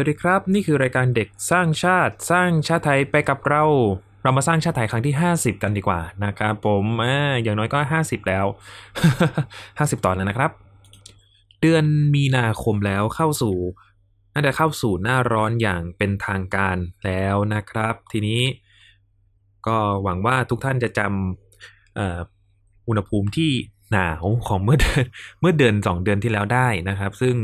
[0.00, 3.64] สวัสดีครับ นี่คือรายการเด็กสร้างชาติสร้างชาติไทยไปกับเรา
[4.22, 8.46] เรามาสร้างชาติไทยครั้งที่ 50 กันดีกว่านะครับผมอ่าอย่างน้อยก็ 50 แล้ว
[9.40, 10.50] 50 ตอนแล้วนะครับ
[11.60, 11.84] เดือน
[12.14, 13.56] มีนาคมแล้วเข้าสู่
[14.32, 18.42] น่าจะเข้าสู่หน้าร้อนอย่างเป็นทางการแล้วนะครับ ทีนี้
[19.66, 22.00] ก็หวังว่าทุกท่านจะจำอ,
[22.88, 23.50] อุณหภูมิที่
[23.92, 25.04] หนาวของเมื่อเดือน
[25.40, 27.36] เมื่อเดือนสองเดือนที่แล้วได้นะครับ ซึ่ง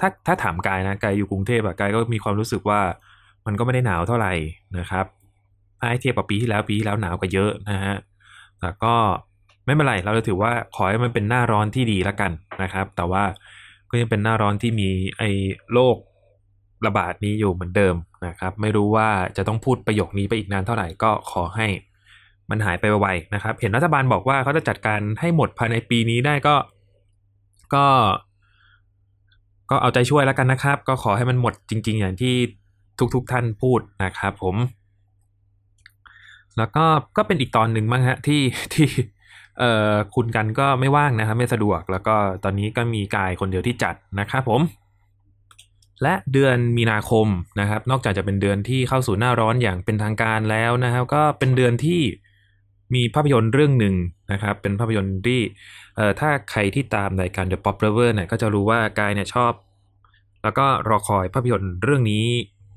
[0.00, 2.80] ถ้าถ้าถามกายนะกายอยู่กรุงเทพอะกายก็มีความรู้สึกว่า
[3.46, 4.32] มันก็ไม่ได้หนาวเท่าไหร่
[4.78, 5.06] นะครับ
[5.78, 7.94] ถ้าให้เทียบกับปีที่แล้วปีที่แล้วหนาวกว่าเยอะนะฮะ
[8.60, 8.94] แต่ก็
[9.64, 13.24] ไม่เป็นไรเราจะถือว่าขอให้มันเป็นหน้าร้อนที่ดีละกันนะครับ แต่ว่า
[13.90, 15.30] ก็ยังเป็นหน้าร้อนที่มีไอ้
[15.72, 15.96] โรค
[16.86, 17.94] ระบาดนี้อยู่เหมือนเดิม
[18.26, 21.66] นะครับ ไม่รู้ว่าจะต้องพูดประโยคนี้ไปอีกนานเท่าไหร่ก็ขอให้
[22.50, 26.56] มันหายไปไวๆนะครับ เห็นรัฐบาลบอกว่าเขาจะจัดการให้หมดภายในปีนี้ได้ก็
[27.74, 27.86] ก็
[29.70, 32.34] ก็เอาใจช่วยแล้วกันนะครับ ก็ขอให้มันหมดจริง ๆ อย่างที่
[33.14, 34.56] ทุกๆทท่านพูดนะครับผม
[36.56, 36.84] แล้วก็
[37.16, 38.42] ก็เป็นอีกตอนหนึ่งมั้งฮะที่
[38.74, 38.88] ที่
[39.58, 44.60] เอ่อคุณกันก็ไม่ว่างนะครับไม่สะดวก แล้วก็ตอนนี้ก็มีกายคนเดียวที่จัดนะครับผม
[46.02, 47.26] และเดือนมีนาคม
[47.60, 52.00] นะครับ นอกจากจะเป็นเดือนที่เข้าสู่หน้าร้อนอย่างเป็นทางการแล้วนะครับ ก็เป็นเดือนที่
[52.94, 53.94] มีภาพยนตร์เรื่องหนึ่ง
[54.32, 55.40] นะครับ เป็นภาพยนตร์ที่
[55.96, 59.52] เอ่อถ้าใครที่ตามรายการ The Pop Lover เนี่ยก็จะรู้ว่ากายเนี่ยชอบ
[60.42, 62.24] แล้วก็รอคอยภาพยนตร์เรื่องนี้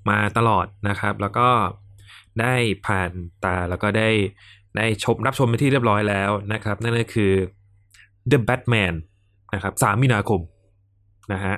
[0.09, 1.49] มาตลอดนะครับ แล้วก็
[2.41, 3.11] ได้ผ่าน
[3.43, 4.09] ตาแล้วก็ได้
[4.77, 7.33] ได้ชมรับชมไปที่เรียบร้อยแล้วนะครับ นั่นก็คือ
[8.31, 8.93] The Batman
[9.53, 10.41] นะครับสามมีนาคม
[11.33, 11.55] นะฮะ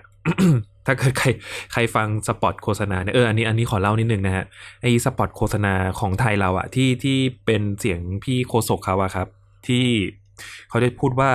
[0.86, 1.28] ถ้าเกิดใคร
[1.74, 4.46] ใครฟังสปอตโฆษณาเนี่ยเอออันนี้อันนี้ขอเล่านิดนึงนะฮะ
[4.82, 9.28] ไอ้สปอตโฆษณาของไทยเราอะที่ที่เป็นเสียงพี่โคศกเขาอะครับ
[9.68, 9.86] ที่
[10.70, 11.32] เขาได้พูดว่า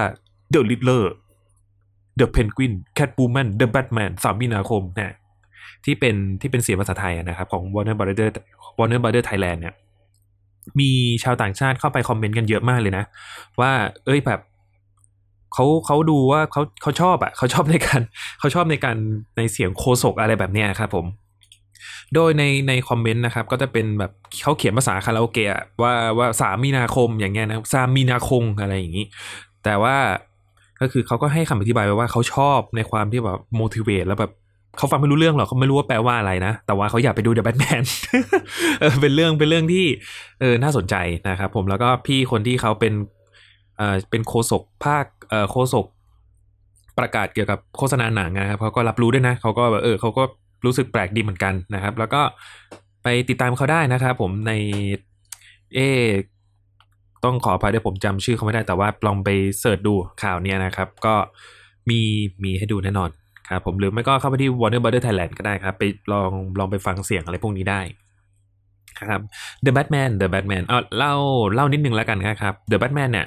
[0.52, 1.04] The Riddler
[2.20, 5.12] The Penguin Catwoman The Batman สามมีนาคมเนี่ย
[5.84, 8.28] ที่เป็นที่เป็นเสียงภาษาไทยอะนะครับของ Warner Brother
[8.78, 9.74] Warner Brother Thailand เนี่ย
[10.80, 10.90] มี
[11.22, 13.04] ชาวต่างชาติเข้าไปคอมเมนต์กันเยอะมากเลยนะ
[13.60, 13.72] ว่า
[14.06, 14.40] เอ้ยแบบ
[15.56, 18.00] เขาเขาดูว่าเขาเขาชอบอะเขาชอบในการ
[18.38, 18.96] เขาชอบในการ
[19.36, 21.06] ในเสียงโคศกอะไรแบบเนี้ยครับผม
[22.14, 24.12] โดยในในคอมเมนต์นะครับ ก็จะเป็นแบบ
[24.42, 29.06] เขาเขียนภาษาคาราโอเกะว่าว่าสามีนาคมอย่างเงี้ยนะสามีนาคงอะไรอย่างนี้
[29.64, 29.96] แต่ว่า
[30.80, 34.32] ก็คือเขาก็ให้คำอธิบายไว้ว่าเขาชอบในความที่แบบ motivate แล้วแบบ
[34.78, 37.82] เขาฟังไม่รู้เรื่องหรอกเขาไม่รู้ว่าแปลว่าอะไรนะ แต่ว่าเขาอยากไปดู The Batman
[38.80, 39.84] เออเป็นเรื่องเป็นเรื่องที่
[40.40, 40.94] เออน่าสนใจ
[41.28, 42.92] นะครับผมแล้วก็พี่คนที่เขาเป็น
[43.76, 45.04] เออเป็นโฆษกภาค
[45.50, 45.86] โฆษก
[46.98, 50.22] ประกาศเกี่ยวกับโฆษณาหนังนะครับเขาก็รับรู้ด้วยนะเขาก็แบบเออเขาก็
[50.64, 52.22] รู้สึกแปลกดีเหมือนกันนะครับ แล้วก็
[53.02, 54.52] ไปติดตามเขาได้นะครับผมใน
[55.74, 55.78] เอ
[57.24, 61.14] ต้องขออภัยด้วยผมจำชื่อเขาไม่ได้แต่ว่าลองไปเสิร์ชดูข่าวเนี้ยนะครับ ก็
[61.90, 62.00] มี
[62.44, 63.10] มีให้ดูแน่นอน
[63.48, 65.82] ครับผมหรือไม่ก็เข้าไปที่ Warner Brother Thailand ก็ได้ครับ ไป
[66.12, 67.80] ลองลองไปฟังเสียงอะไรพวกนี้ได้
[69.00, 69.20] ครับ
[69.64, 71.14] The Batman The Batman เอาเล่า
[71.54, 73.26] เล่านิดนึงแล้วกันครับ The Batman เนี่ย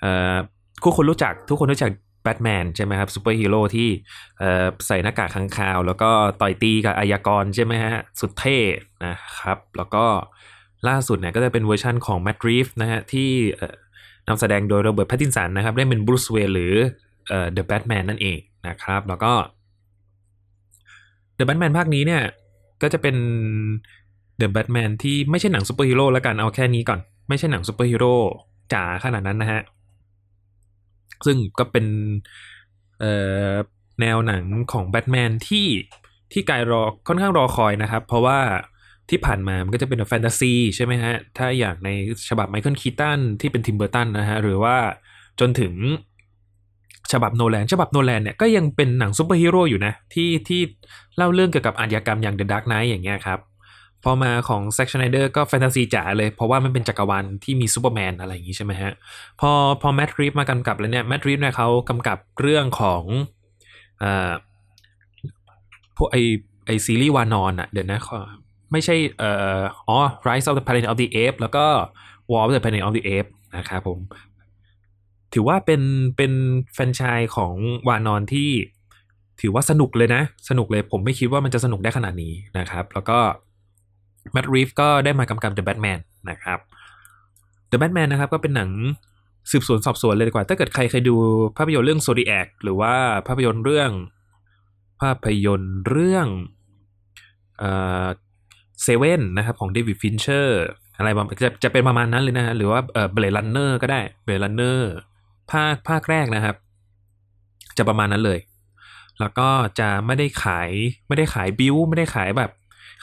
[0.00, 0.36] เอ่อ
[0.84, 1.90] ทุกคนรู้จักทุกคนรู้จัก
[2.22, 3.88] แบทแมนใช่ไหมครับซูเปอร์ฮีโร่ที่
[4.86, 6.10] ใส่หน้ากากค้างคาว แล้วก็
[6.40, 8.58] ต่อยตีกับอาชญากรใช่ไหมฮะ สุดเท่
[9.06, 10.04] นะครับ แล้วก็
[10.88, 13.30] ล่าสุดเนี่ยก็จะเป็นเวอร์ชันของแม t รีฟนะฮะ ที่
[14.28, 16.74] นำแสดงโดยโรเบิร์ตแพตตินสันนะครับ ได้เป็นบรูซเวย์นหรือ
[17.28, 18.38] เอ่อ The Batman นั่นเอง
[18.68, 19.32] นะครับ แล้วก็
[21.34, 22.22] The Batman ภาคนี้เนี่ย
[22.82, 23.16] ก็จะเป็น
[24.38, 28.14] The Batman ที่ไม่ใช่หนังซูเปอร์ฮีโร่แล้วกันเอาแค่นี้ก่อน ไม่ใช่หนังซูเปอร์ฮีโร่
[28.72, 29.60] จ๋าขนาดนั้นนะฮะ
[31.26, 31.86] ซึ่งก็เป็น
[34.00, 35.66] แนวหนังของแบทแมนที่
[36.32, 38.38] ที่กายรอค่อนข้างรอคอยนะครับ เพราะว่า
[39.10, 41.88] ที่ผ่านมามันก็จะเป็นแฟนตาซีใช่ไหมฮะ ถ้าอย่างใน
[42.28, 44.76] ฉบับไมเคิลคีตันที่เป็นทิมเบอร์ตันนะฮะ หรือว่า
[45.40, 45.72] จนถึง
[47.12, 50.60] ฉบับโนแลนฉบับโนแลนเนี่ยก็ยังเป็นหนังซูเปอร์ฮีโร่อยู่นะ ที่ที่
[51.16, 53.38] เล่าเรื่องเกี่ยวกับอาชญากรรมอย่าง The Dark Knight อย่างเงี้ยครับ
[54.04, 58.92] พอมาของแซ็กช n นเดอร์ก็แฟนตาซีจ๋าเลย เพราะว่ามันเป็นจักรวาลที่มีซูเปอร์แมนอะไรอย่างงี้ใช่ไหมฮะ
[59.40, 59.50] พอ
[59.82, 63.02] พอแมตต์ รีฟส์มากำกับแล้วเนี่ยแมตต์ รีฟส์เนี่ยเขากำกับเรื่องของ
[64.02, 64.32] อ่า
[65.96, 66.16] พวกไอ
[66.66, 68.00] ไอซีรีส์วานรอะเดี๋ยวนะ
[68.72, 69.98] ไม่ใช่เอ่ออ๋อ
[70.28, 71.64] Rise of the Planet of the Apes แล้วก็
[72.30, 73.98] War of the Planet of the Apes นะครับผม
[75.34, 75.82] ถือว่าเป็น
[76.16, 76.32] เป็น
[76.74, 77.54] แฟนชายของ
[77.88, 78.50] วานอนที่
[79.40, 83.18] ถือว่าสนุกเลยนะ สนุกเลยผมไม่คิดว่ามันจะสนุกได้ขนาดนี้นะครับ แล้วก็
[84.32, 86.00] แมทรีฟก็ได้มากำกับ The Batman
[86.30, 86.58] นะครับ
[87.70, 88.70] The Batman นะครับก็เป็นหนัง
[89.50, 91.16] สืบสวนสอบสวนเลยดีกว่า ถ้าเกิดใครเคยดู
[91.56, 92.94] ภาพยนตร์เรื่อง Zodiac หรือว่า
[93.26, 93.90] ภาพยนตร์เรื่อง
[95.00, 96.26] ภาพยนตร์เรื่อง
[97.58, 97.70] เอ่
[98.04, 98.06] อ
[98.82, 100.62] เซเว่นนะครับของเดวิดฟินเชอร์
[100.96, 104.92] อะไรประมาณจะจะเป็นประมาณนั้นเลยนะฮะหรือว่าเอ่อ Blade Runner ก็ได้ Blade Runner
[105.50, 106.56] ภาคภาคแรกนะครับ
[107.78, 108.38] จะประมาณนั้นเลย
[109.20, 109.48] แล้วก็
[109.80, 110.70] จะไม่ได้ขาย
[111.08, 112.50] ไม่ได้ขายบิวไม่ได้ขายแบบ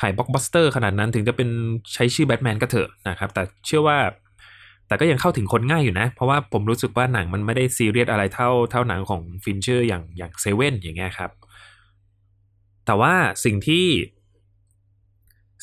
[0.01, 1.49] ขายบล็อกบัสเตอร์ขนาดนั้นถึงจะเป็น
[1.93, 3.97] ใช้ชื่อแบทแมนก็เถอะนะครับแต่เชื่อว่า
[4.87, 11.31] แต่ก็ยังเข้าถึงคนง่ายอยู่นะ เพราะว่าผมรู้สึกว่าหนังมันไม่ได้ซีเรียสอะไรเท่าเท่าหนังของฟินเชอร์อย่างอย่างเซเว่นอย่างเงี้ยครับ
[12.85, 13.13] แต่ว่า
[13.45, 13.85] สิ่งที่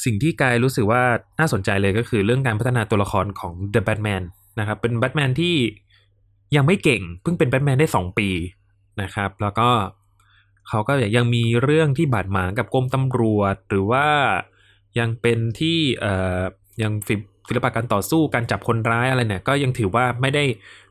[0.05, 1.03] สิ่งที่กายรู้สึกว่า
[1.39, 4.23] น่าสนใจเลยก็คือเรื่องการพัฒนาตัวละครของ The Batman
[4.59, 5.57] นะครับ เป็นแบทแมนที่
[6.57, 8.29] ยังไม่เก่ง เพิ่งเป็นแบทแมนได้ 2 ปี
[9.03, 9.69] นะครับ แล้วก็
[10.69, 14.07] เขาก็ยังมีเรื่องที่บาดหมางกับกรมตำรวจ หรือว่า
[14.99, 16.41] ยังเป็นที่เอ่อ
[16.83, 16.93] ยัง
[17.49, 20.45] ศิลปะการต่อสู้การจับคนร้ายอะไรเนี่ยก็ยังถือว่าไม่ได้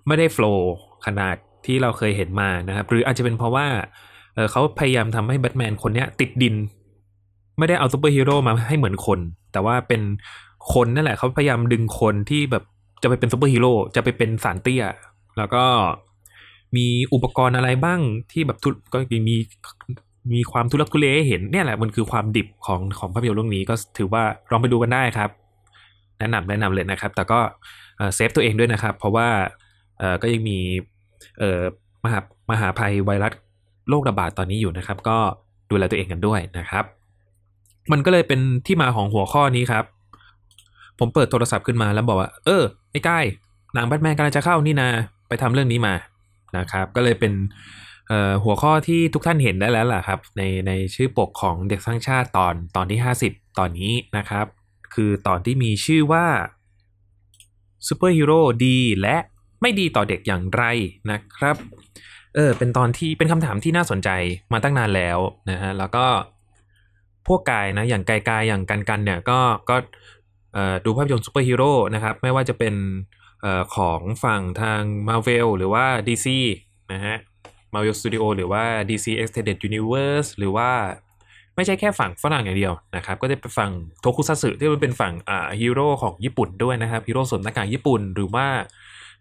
[0.08, 0.74] ไม่ได้โฟล์
[1.06, 1.36] ขนาด
[1.66, 3.68] ที่เราเคยเห็นมานะครับ หรืออาจจะเป็นเพราะว่า
[4.52, 6.56] เขาพยายามทำให้แบทแมนคนเนี้ยติดดิน
[7.58, 9.20] ไม่ได้เอาซูเปอร์ฮีโร่มาให้เหมือนคน
[9.52, 10.02] แต่ว่าเป็น
[10.74, 12.64] คนนั่นแหละเขาพยายามดึงคนที่แบบ
[13.04, 14.84] จะไปเป็นซูเปอร์ฮีโร่จะไปเป็นศาลเตี้ย
[15.38, 15.64] แล้วก็
[16.75, 18.00] มีอุปกรณ์อะไรบ้าง
[18.31, 18.98] ที่แบบทุก็
[19.28, 19.36] มี
[20.34, 25.30] มีความทุลักทุเลให้เห็นเนี่ยแหละมันคือความดิบของของภาพยนตร์เรื่องนี้ก็ถือว่าลองไปดูกันได้ครับ
[26.20, 27.40] แนะนำแนะนำเลยนะครับ แต่ก็
[28.16, 29.28] เซฟตัวเองด้วยนะครับ เพราะว่า
[30.22, 30.58] ก็ยังมี
[32.04, 32.20] มหา
[32.52, 33.34] มหาภัยไวรัส
[33.90, 35.18] โรคระบาดตอนนี้อยู่นะครับ ก็
[35.70, 36.86] ดูแลตัวเองกันด้วยนะครับ
[37.92, 39.86] มันก็เลยเป็นที่มาของหัวข้อนี้ครับ
[41.00, 43.25] ผมเปิดโทรศัพท์ขึ้นมาแล้วบอกว่า เออไอ้ก้าย
[43.74, 44.88] หนังแบทแมนกำลังจะเข้านี่นา
[45.28, 45.94] ไปทำเรื่องนี้มา
[46.57, 47.33] นะครับ ก็เลยเป็น
[48.44, 54.45] หัวข้อที่ทุกท่านเห็นได้แล้วล่ะครับ ในในชื่อปกของเด็กสร้างชาติตอนตอนที่ 50 ตอนนี้นะครับ
[54.94, 56.25] คือตอนที่มีชื่อว่า
[57.88, 59.17] ซูเปอร์ฮีโร่ดีและ
[59.61, 60.63] ไม่ดีต่อเด็กอย่างไร
[61.11, 61.55] นะครับ
[62.35, 64.09] เออเป็นตอนที่เป็นคำถามที่น่าสนใจ
[64.53, 65.19] มาตั้งนานแล้ว
[65.50, 66.05] นะฮะแล้วก็
[67.27, 69.39] พวกกายนะอย่างกายกายอย่างกันกันเนี่ยก็
[69.69, 69.75] ก็
[70.85, 72.73] ดูภาพยนตร์ซูเปอร์ฮีโร่นะครับไม่ว่าจะเป็น
[73.75, 76.28] ของฝั่งทาง Marvel หรือว่า DC
[76.94, 77.18] นะฮะ
[77.74, 80.69] Marvel Studio หรือว่า DC Extended Universe หรือว่า
[81.56, 88.48] ไม่ใช่แค่ฝั่งฝรั่งอย่างเดียวนะครับ ก็จะเป็นฝั่งโทคุซัสึที่มันเป็นฝั่งอ่าฮีโร่ของญี่ปุ่นด้วยนะครับฮีโร่สวมหน้ากากญี่ปุ่นหรือว่า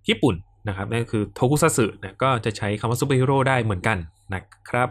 [0.08, 0.34] ญี่ปุ่น
[0.68, 3.98] นะครับนั่นคือโทคุซัสึนะก็จะใช้คำว่าซูเปอร์ฮีโร่ได้เหมือนกัน
[4.34, 4.88] นะครับ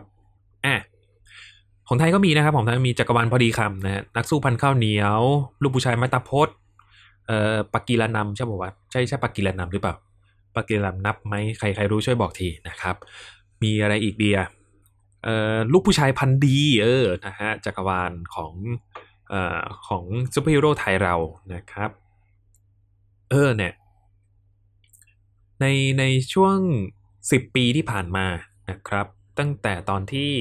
[0.66, 0.76] อะ
[1.88, 5.22] ของไทยก็มีนะครับของไทยมีจักรวาลพอดีคำนะฮะนักสู้พันข้าวเหนียว
[5.62, 6.50] ลูกผู้ชายมาตาพด
[7.28, 9.96] เอ่อปักกีรานำใช่ป่าวะใช่ใช่ปักกีรานำหรือเปล่า
[10.56, 12.96] ปักกีรานำนับไหมใครใครรู้ช่วยบอกทีนะครับ
[13.64, 14.40] มีอะไรอีกเดีย
[15.24, 18.54] เอ่อลูกผู้ชายพันดีเออนะฮะจักรวาลของ
[19.30, 21.16] เอ่อของซูเปอร์ฮีโร่ไทยเรา
[21.54, 21.90] นะครับ
[23.30, 23.74] เออเนี่ย
[25.62, 25.66] ใน
[26.00, 26.58] ในช่วง
[27.10, 28.26] 10 ปีที่ผ่านมา
[28.70, 29.08] นะครับ
[29.40, 30.32] ตั้งแต่ตอนที่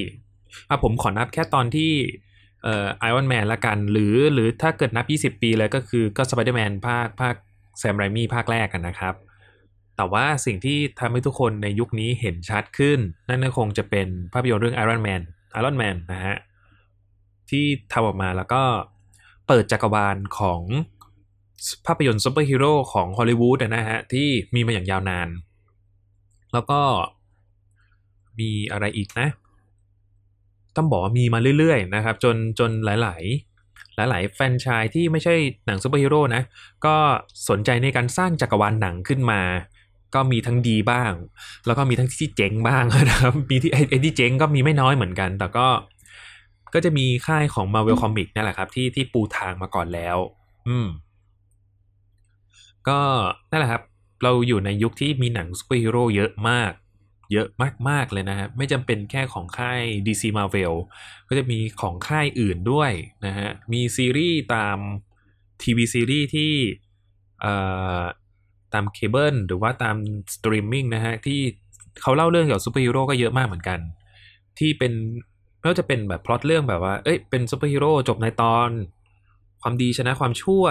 [0.69, 1.91] อะผมขอนับแค่ตอนที่
[2.63, 7.35] เอ่อไอรอนแมนละกัน หรือหรือถ้าเกิดนับ 20 ปีเลยก็คือก็สไปเดอร์แมนภาคภาค
[7.79, 9.15] แซมไรมี่ภาคแรกกันนะครับ
[9.95, 15.21] แต่ว่าสิ่งที่ทำให้ทุกคนในยุคนี้เห็นชัดขึ้น นั่นก็คงจะเป็นภาพยนตร์เรื่องไอรอนแมน
[15.51, 16.35] ไอรอนแมนนะฮะ
[17.49, 18.63] ที่ทำออกมาแล้วก็
[19.47, 20.61] เปิดจักรวาลของ
[21.85, 25.27] ภาพยนตร์ซูเปอร์ฮีโร่ของฮอลลีวูดนะฮะ ที่มีมาอย่างยาวนาน
[26.53, 26.81] แล้วก็
[28.39, 29.27] มีอะไรอีกนะ
[30.77, 33.23] ต้องบอกว่ามีมาเรื่อยๆนะครับจนจนหลาย
[34.07, 36.41] ๆ หลาย ๆ แฟรนไชส์ที่ไม่ใช่หนังซูเปอร์ฮีโร่นะ
[36.85, 36.95] ก็
[37.49, 39.41] สนใจในการสร้างจักรวาลหนังขึ้นมา
[40.15, 41.11] ก็มีทั้งดีบ้าง
[41.65, 45.67] แล้วก็มีทั้งที่เจ๊งบ้างนะครับมีที่ไอ้ที่เจ๊งก็มีไม่น้อยเหมือนกัน แต่ก็
[46.73, 50.17] ก็จะมีค่ายของ Marvel Comics นั่นแหละครับที่ที่ปูทางมาก่อนแล้ว
[50.67, 50.87] อืม
[52.87, 52.99] ก็
[53.51, 53.83] นั่นแหละครับ
[54.23, 56.71] เราอยู่ในยุคที่มีหนังซูเปอร์ฮีโร่เยอะมาก
[57.31, 57.47] เยอะ
[57.89, 60.73] มาก ๆ เลยนะครับไม่จำเป็นแค่ของค่าย DC Marvel
[61.27, 62.91] ก็จะมีของค่ายอื่นด้วย
[63.25, 64.77] นะฮะ มีซีรีส์ตาม
[65.63, 66.53] ทีวีซีรีส์ที่
[68.73, 69.95] ตามเคเบิลหรือว่าตาม
[70.35, 71.39] สตรีมมิ่งนะฮะ ที่
[72.01, 73.79] เขาเล่าเรื่องเกี่ยวกับซูเปอร์ฮีโร่ก็เยอะมากเหมือนกัน
[74.59, 74.93] ที่เป็น
[75.59, 78.69] ไม่ว่าจะเป็นแบบพล็อตเรื่องแบบว่า เอ้ย เป็นซูเปอร์ฮีโร่จบในตอน
[79.61, 80.63] ความดีชนะความชั่ว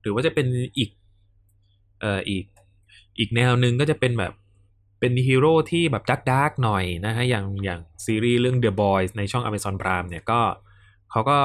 [0.00, 0.46] หรือว่าจะเป็น
[0.78, 0.90] อีก
[2.00, 2.44] เอ่อ อีก
[3.18, 4.32] อีกแนวหนึ่งก็จะเป็นแบบ
[5.02, 10.40] เป็นฮีโร่ที่แบบ dark dark หน่อยนะฮะอย่างอย่างซีรีส์เรื่อง The Boys ในช่อง Amazon Prime เนี่ยก็
[11.10, 11.38] เขาก็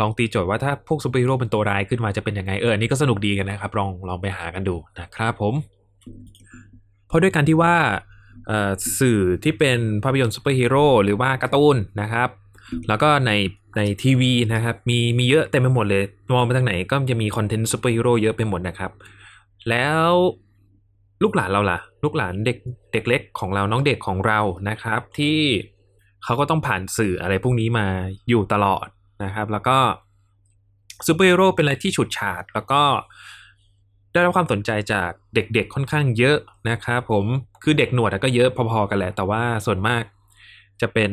[0.00, 5.54] ลองตีโจทย์ว่าถ้าพวกซูเปอร์ฮีโร่เป็นตัวร้ายขึ้นมาจะเป็นยังไงเอออันนี้ก็สนุกดีกันนะครับ ลองลองไปหากันดูนะครับผม
[7.08, 7.74] เพราะด้วยการที่ว่า
[8.98, 12.28] สื่อที่เป็นภาพยนตร์ซูเปอร์ฮีโร่หรือว่าการ์ตูนนะครับ
[12.88, 13.32] แล้วก็ใน
[13.76, 18.90] ในทีวีนะครับ มีมีเยอะเต็มไปหมดเลย มองไปทางไหนก็จะมีคอนเทนต์ซูเปอร์ฮีโร่เยอะไปหมดนะครับ
[19.68, 20.08] แล้ว
[21.22, 22.58] ลูกหลานเราล่ะ ลูกหลานเด็ก
[22.92, 25.38] เด็กเล็กของเราน้องเด็กของเรานะครับ ที่
[26.24, 27.86] เขาก็ต้องผ่านสื่ออะไรพวกนี้มา
[28.28, 28.86] อยู่ตลอด
[29.24, 29.78] นะครับ แล้วก็
[31.06, 32.82] ซูเปอร์ฮีโร่เป็นอะไรที่ฉูดฉาด แล้วก็
[34.12, 36.36] ได้รับความสนใจจากเด็กๆค่อนข้างเยอะ
[36.70, 37.24] นะครับผม
[37.62, 40.02] คือเด็กหนวดก็เยอะพอๆกันแหละ แต่ว่าส่วนมาก
[40.80, 41.10] จะเป็น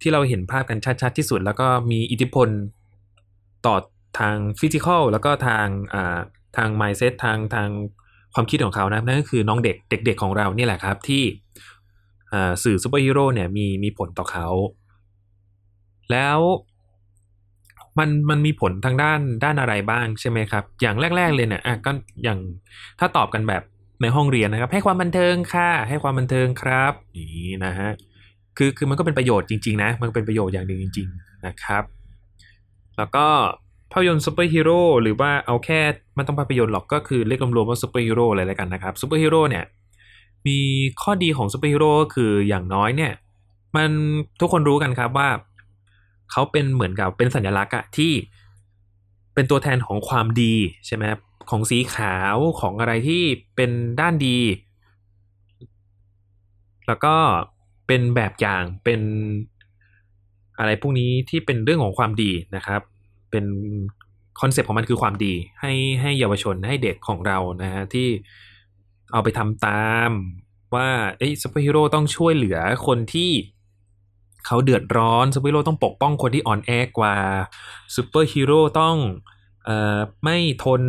[0.00, 2.48] ที่เราเห็นภาพกันชัดๆที่สุด แล้วก็มีอิทธิพล
[3.66, 3.76] ต่อ
[4.18, 6.18] ทาง physical แล้วก็ทางอ่า
[6.56, 7.68] ทาง mindset ทางทาง
[8.34, 11.22] ความคิดของเขานะนั่นก็คือน้องเด็กเด็ก ๆของเรานี่แหละครับที่
[12.64, 14.48] สื่อซูเปอร์ฮีโร่เนี่ยมีมีผลต่อเขา
[16.10, 16.38] แล้ว
[17.98, 21.90] มันมันมีผลทางด้านด้านอะไรบ้างใช่ไหมครับ อย่างแรก ๆ เลยเนี่ยอะก็
[22.24, 22.38] อย่าง
[22.98, 23.62] ถ้าตอบกันแบบ
[24.02, 27.90] ในห้องเรียนนะครับ ให้ความบันเทิงค่ะ ให้ความบันเทิงครับนี่นะฮะ
[28.56, 31.84] คือคือมันก็เป็นประโยชน์จริง ๆ นะ มันเป็นประโยชน์อย่างหนึ่งจริง ๆ นะครับ
[32.98, 33.26] แล้วก็
[33.92, 39.64] ภาพยนตร์ซูเปอร์ฮีโร่หรือว่าเอาแค่ไม่ต้องภาพยนตร์หรอกก็คือเรียกรวมๆว่าซูเปอร์ฮีโร่อะไรแล้วกันนะครับซูเปอร์ฮีโร่เนี่ย
[40.46, 40.58] มี
[41.02, 43.12] ข้อดีของซูเปอร์ฮีโร่ก็คืออย่างน้อยเนี่ย
[43.76, 43.90] มัน
[44.40, 45.28] ทุกคนรู้กันครับว่า
[46.32, 48.12] เขาเป็นเหมือนกับเป็นสัญลักษณ์อะที่
[49.34, 50.54] เป็นตัวแทนของความดี
[50.86, 53.22] ใช่ไหมครับของสีขาวของอะไรที่
[53.56, 54.38] เป็นด้านดี
[56.86, 57.14] แล้วก็
[57.86, 59.00] เป็นแบบอย่างเป็น
[60.58, 62.80] อะไรพวกนี้ที่เป็นเรื่องของความดีนะครับ
[63.30, 63.44] เป็น
[64.40, 68.08] คอนเซปต์ของมันคือความดีให้ให้เยาวชนให้เด็กของเรานะฮะที่
[69.12, 70.10] เอาไปทำตาม
[70.74, 73.30] ว่าเอ้ซูเปอร์ฮีโร่ต้องช่วยเหลือคนที่
[74.46, 77.14] เขาเดือดร้อนซูเปอร์ฮีโร่ต้องปกป้องคนที่อ่อนแอกว่า
[77.94, 78.96] ซูเปอร์ฮีโร่ต้อง
[79.64, 80.82] เอ่อไม่ทน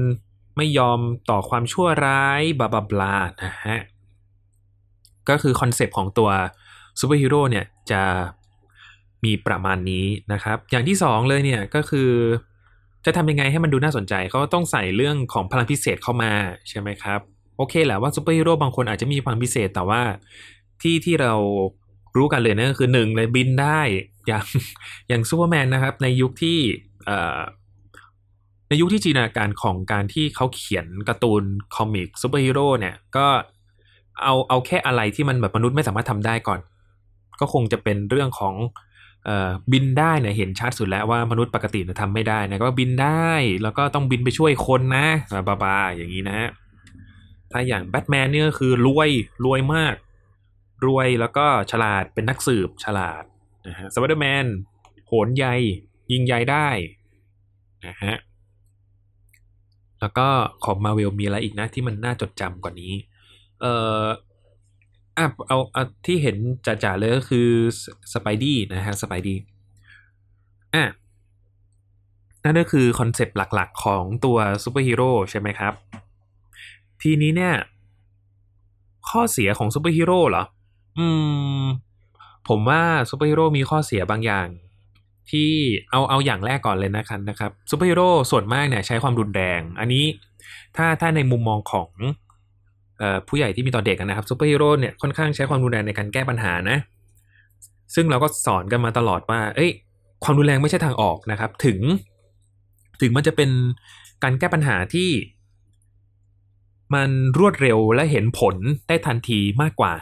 [0.58, 3.80] ไม่ยอมต่อความชั่วร้าย blah blah blah นะฮะ
[5.30, 6.30] ก็คือคอนเซปต์ของตัว
[7.00, 8.02] ซูเปอร์ฮีโร่เนี่ยจะ
[9.26, 12.12] มีประมาณนี้นะครับ อย่างที่สองเลยเนี่ยก็คือ
[13.06, 16.32] จะทำยังไงให้มันดูน่าสนใจเขาต้องใส่เรื่องของพลังพิเศษเข้ามา
[16.70, 17.20] ใช่ไหมครับ
[17.58, 20.02] โอเคแหละว่าซูเปอร์ฮีโร่บางคนอาจจะมีพลังพิเศษแต่ว่า
[20.82, 21.34] ที่ที่เรา
[22.18, 23.82] รู้กันเลยนะก็คือหนึ่งเลยบินได้
[24.28, 24.46] อย่าง
[25.08, 26.60] อย่างซูเปอร์แมนนะครับ ในยุคที่
[28.70, 31.44] ในยุคที่จินตนาการของการที่เขาเขียนการ์ตูน
[31.76, 33.28] comic ซูเปอร์ฮีโร่เนี่ยก็
[34.24, 36.60] เอาเอาแค่อะไรที่มันแบบมนุษย์ไม่สามารถทำได้ก่อน
[37.40, 38.56] ก็คงจะเป็นเรื่องของ
[39.72, 43.30] บินได้เนี่ยเห็นชัดสุดแล้วว่ามนุษย์ปกติเนี่ยทำไม่ได้นะก็บินได้
[43.64, 45.08] แล้วก็ต้องบินไปช่วยคนนะ
[45.48, 46.50] บาบาอย่างนี้นะฮะ
[47.52, 49.10] ถ้าอย่างแบทแมนเนี่ยก็คือรวย
[49.46, 49.96] รวยมาก
[50.86, 53.24] รวยแล้วก็ฉลาดเป็นนักสืบฉลาด
[53.68, 54.46] นะฮะสไปเดอร์แมน
[55.08, 55.46] โหนใย
[56.12, 56.68] ยิงใยได้
[57.88, 58.16] นะฮะ
[60.02, 60.28] แล้วก็
[60.66, 62.94] ของมาร์เวลมีอะไรอีกนะที่มันน่าจดจำกว่านี้
[63.62, 64.04] เอ่อ
[65.20, 67.48] อะเอาเอาที่เห็นจะๆเลยก็คือ
[68.14, 69.38] สไปดี้นะฮะสไปดี้
[70.76, 70.86] อะ
[72.44, 75.74] นั่นก็คือคอนเซปต์หลักๆ ของตัวซูเปอร์ฮีโร่ใช่ไหมครับ
[77.02, 77.56] ทีนี้เนี่ย
[79.10, 80.44] ข้อเสียของซูเปอร์ฮีโร่เหรอ
[81.00, 81.08] อื
[81.62, 81.66] ม
[82.48, 84.48] ผมว่าซูเปอร์ฮีโร่มีข้อเสียบางอย่าง
[85.30, 85.52] ที่
[85.90, 90.06] เอาเอาอย่างแรกก่อนเลยนะครับนะครับซูเปอร์ฮีโร่ส่วนมากเนี่ยใช้ความรุนแรง อันนี้
[90.76, 91.90] ถ้าถ้าในมุมมองของ
[93.28, 96.78] ผู้ใหญ่ที่มีต่อเด็กนะครับซูเปอร์ฮีโร่เนี่ยค่อนข้างใช้ความรุนแรงในการแก้ปัญหานะ
[97.96, 99.72] ซึ่งเราก็สอนกันมาตลอดว่า เอ้ย
[100.24, 101.80] ความรุนแรงไม่ใช่ทางออกนะครับ ถึง
[103.02, 103.50] ถึงมันจะเป็น
[104.24, 105.10] การแก้ปัญหาที่
[106.94, 108.56] มันรวดเร็วและเห็นผล
[108.88, 109.94] ได้ทันทีมากกว่า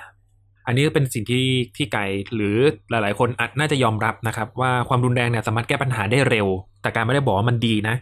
[0.66, 2.01] อันนี้ก็เป็นสิ่งที่ที่ไกล
[2.34, 2.56] หรือ
[2.89, 6.48] หลาย ๆ คนอาจน่าจะยอมรับนะครับ ว่าความรุนแรงเนี่ยสามารถแก้ปัญหาได้เร็ว
[6.82, 7.96] แต่การไม่ได้บอกว่ามันดีนะ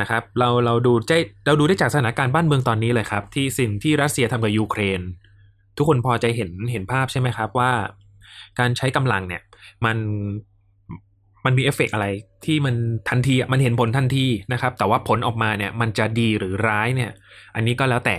[0.00, 5.00] นะครับเราเราดูได้เราดูได้จากสถานการณ์บ้านเมืองตอนนี้เลยครับ ที่สิ่งที่รัสเซียทำกับยูเครน
[5.76, 7.70] ทุกคนพอจะเห็นเห็นภาพใช่ไหมครับว่า
[8.58, 9.42] การใช้กำลังเนี่ย
[9.84, 9.96] มัน
[11.44, 12.06] มันมีเอฟเฟกต์อะไร
[12.44, 12.74] ที่มัน
[13.08, 17.10] ทันทีมันเห็นผลทันทีนะครับ แต่ว่าผลออกมาเนี่ยมันจะดีหรือร้ายเนี่ย
[17.54, 18.16] อันนี้ก็แล้วแต่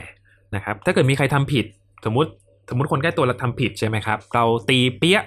[0.56, 1.66] นะครับ ถ้าเกิดมีใครทำผิด
[2.06, 2.32] สมมติ
[2.70, 5.20] สมมติคนใกล้ตัวเราทำผิดใช่ไหมครับ เราตีเปี้ย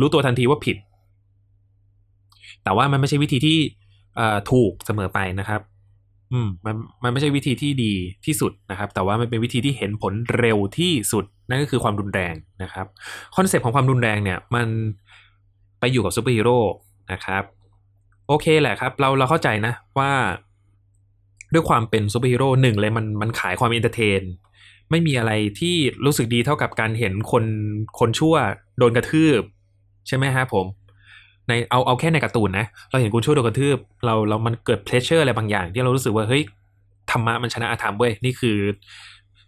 [0.00, 0.76] รู้ตัวทันทีว่าผิด
[2.64, 3.58] แต่ว่ามันไม่ใช่วิธีที่
[4.50, 5.60] ถูกเสมอไปนะครับ
[6.32, 7.92] อืมมันมันไม่ใช่วิธีที่ดี
[8.26, 12.86] ที่สุดนะครับ แต่ว่ามันเป็นวิธีที่เห็นผลเร็วที่สุดนั่นก็คือความรุนแรงนะครับ
[13.36, 14.68] คอนเซปต์ของความรุนแรงเนี่ยมัน
[15.80, 16.58] ไปอยู่กับซูเปอร์ฮีโร่
[17.12, 17.42] นะครับ
[18.28, 20.12] โอเคแหละครับ เราเราเข้าใจนะว่า
[21.52, 24.22] ด้วยความเป็นซูเปอร์ฮีโร่หนึ่งเลยมันมันขายความ entertain
[24.90, 27.44] ไม่มีอะไรที่รู้สึกดีเท่ากับการเห็นคน
[27.98, 28.34] คนชั่ว
[28.78, 29.42] โดนกระทืบ
[30.08, 30.66] ใช่ไหมฮะผม
[31.48, 36.42] ในเอาเอาแค่ในการ์ตูนนะ เราเห็นคนชั่วโดนกระทืบเราเรามันเกิด pleasure อะไรบางอย่าง ที่เรารู้สึกว่าเฮ้ย
[37.10, 38.58] ธรรมะมันชนะอธรรมเว้ยนี่คือ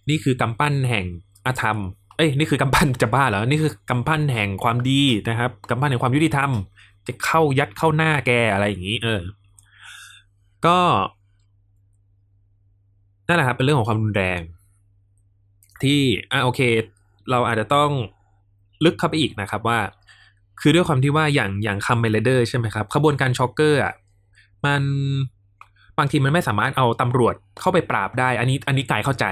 [0.09, 1.05] นี่คือกำปั้นแห่ง
[1.47, 1.79] อธรรม
[2.17, 6.51] เอ้ยนี่คือกำปั้นจะบ้าเหรอนี่คือกำปั้นแห่งความดีนะครับกำปั้นแห่งความยุติธรรม
[7.07, 9.23] จะเข้ายัดเข้าหน้าแกอะไรอย่างนี้ เออ
[10.67, 10.79] ก็
[13.29, 14.41] นั่นแหละครับเป็นเรื่องของความรุนแรง
[15.83, 16.01] ที่
[16.33, 16.61] อ่าโอเค
[17.31, 17.91] เราอาจจะต้อง
[18.85, 19.79] ลึกเข้าไปอีกนะครับว่า
[20.61, 23.95] คือด้วยความที่ว่าอย่างอย่างคาเมนไรเดอร์ใช่ไหมครับขบวนการช็อกเกอร์อะ
[24.65, 24.83] มัน
[25.99, 29.27] บางทีมันไม่สามารถเอาตำรวจเข้าไปปราบได้ อันนี้อันนี้กายเข้าใจ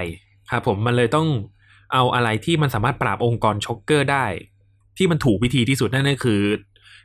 [0.51, 1.27] ครับผมมันเลยต้อง
[1.93, 4.25] เอาอะไรที่มันสามารถปราบองค์กรช็อกเกอร์ได้
[4.99, 6.41] ที่มันถูกวิธีที่สุดนั่นก็คือ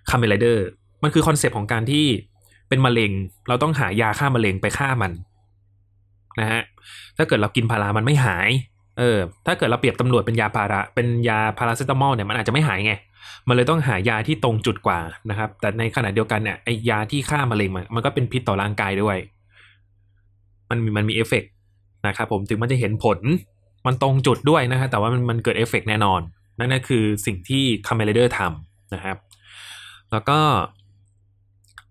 [0.10, 0.66] คาเมนไรเดอร์
[1.04, 2.06] มันคือคอนเซปต์ของการที่
[2.70, 3.12] เป็นมะเร็ง
[3.48, 5.12] เราต้องหายาฆ่ามะเร็งไปฆ่ามัน
[6.40, 6.62] นะฮะ
[7.18, 8.50] ถ้าเกิดเรากินพารามันไม่หาย
[9.00, 12.94] เออ ถ้าเกิดเราเปรียบตำรวจเป็นยาพาราเป็นยาพาราเซตามอลเนี่ยมันอาจจะไม่หายไง
[13.48, 19.18] มันเลยต้องหายาที่ตรงจุดกว่านะครับ แต่ในขณะเดียวกันเนี่ยไอยาที่ฆ่ามะเร็งมันก็เป็นพิษต่อร่างกายด้วย
[20.70, 21.44] มันมีมันมีเอฟเฟก
[22.08, 23.20] นะครับผมถึงมันจะเห็นผล
[23.86, 26.22] มันตรงจุดด้วยนะฮะแต่ว่ามันมันเกิดเอฟเฟกแน่นอน
[26.60, 29.18] นั่นก็คือสิ่งที่คาเมนไรเดอร์ทำนะครับ
[30.12, 30.40] แล้วก็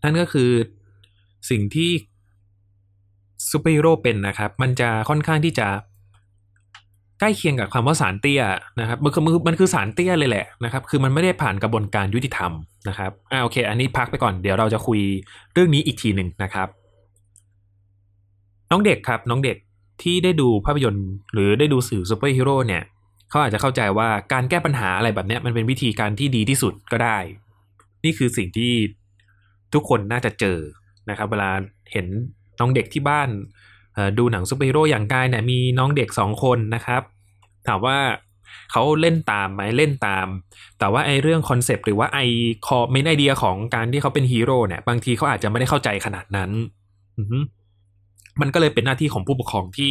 [0.03, 0.51] นั่นก็คือ
[1.51, 1.91] สิ่งที่
[3.51, 5.69] ซูเปอร์ฮีโร่เป็นนะครับ มันจะค่อนข้างที่จะ
[7.23, 8.43] ใกล้เคียงกับคำว่าศาลเตี้ย
[8.81, 12.53] นะครับมันคือมันคือศาลเตี้ยเลยแหละนะครับคือมันไม่ได้ผ่านกระบวนการยุติธรรม
[12.89, 15.01] นะครับอ่าโอเค อันนี้พักไปก่อนเดี๋ยวเราจะคุย
[15.53, 16.69] เรื่องนี้อีกทีหนึ่งนะครับ
[18.71, 19.57] น้องเด็กครับน้องเด็ก
[20.03, 22.83] ที่ได้ดูภาพยนตร์หรือได้ดูสื่อซูเปอร์ฮีโร่เนี่ย
[23.31, 27.19] เขาอาจจะเข้าใจว่าการแก้ปัญหาอะไรแบบนี้มันเป็นวิธีการที่ดีที่สุดก็ได้
[28.05, 28.73] นี่คือสิ่งที่
[29.75, 30.59] ทุกคนน่าจะเจอ
[31.11, 31.51] นะครับ เวลา
[31.93, 32.07] เห็น
[32.61, 33.29] น้องเด็กที่บ้าน
[34.19, 37.03] ดูหนังซูเปอร์ฮีโร่อย่างกายเนี่ยมีน้องเด็กสองคนนะครับ
[37.67, 37.99] ถามว่า
[38.73, 40.27] เขาเล่นตามไหมเล่นตาม
[40.79, 42.19] แต่ว่าไอเรื่องคอนเซปต์หรือว่าไอ
[42.67, 46.51] common idea ของการที่เขาเป็นฮีโร่เนี่ย บางทีเขาอาจจะไม่ได้เข้าใจขนาดนั้น
[48.41, 49.91] มันก็เลยเป็นหน้าที่ของผู้ปกครองที่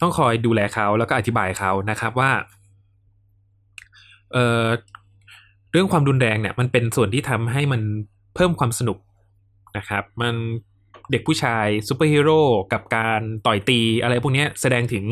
[0.00, 2.30] ต้องคอยดูแลเขาแล้วก็อธิบายเขานะครับว่า
[4.32, 4.64] เออ
[5.72, 7.80] เรื่องความรุนแรงเนี่ย มันเป็นส่วนที่ทำให้มัน
[8.34, 8.98] เพิ่มความสนุก
[9.76, 10.34] นะครับ มัน
[11.10, 12.40] เด็กผู้ชายซูเปอร์ฮีโร่
[12.72, 15.04] กับการต่อยตีอะไรพวกนี้แสดงถึง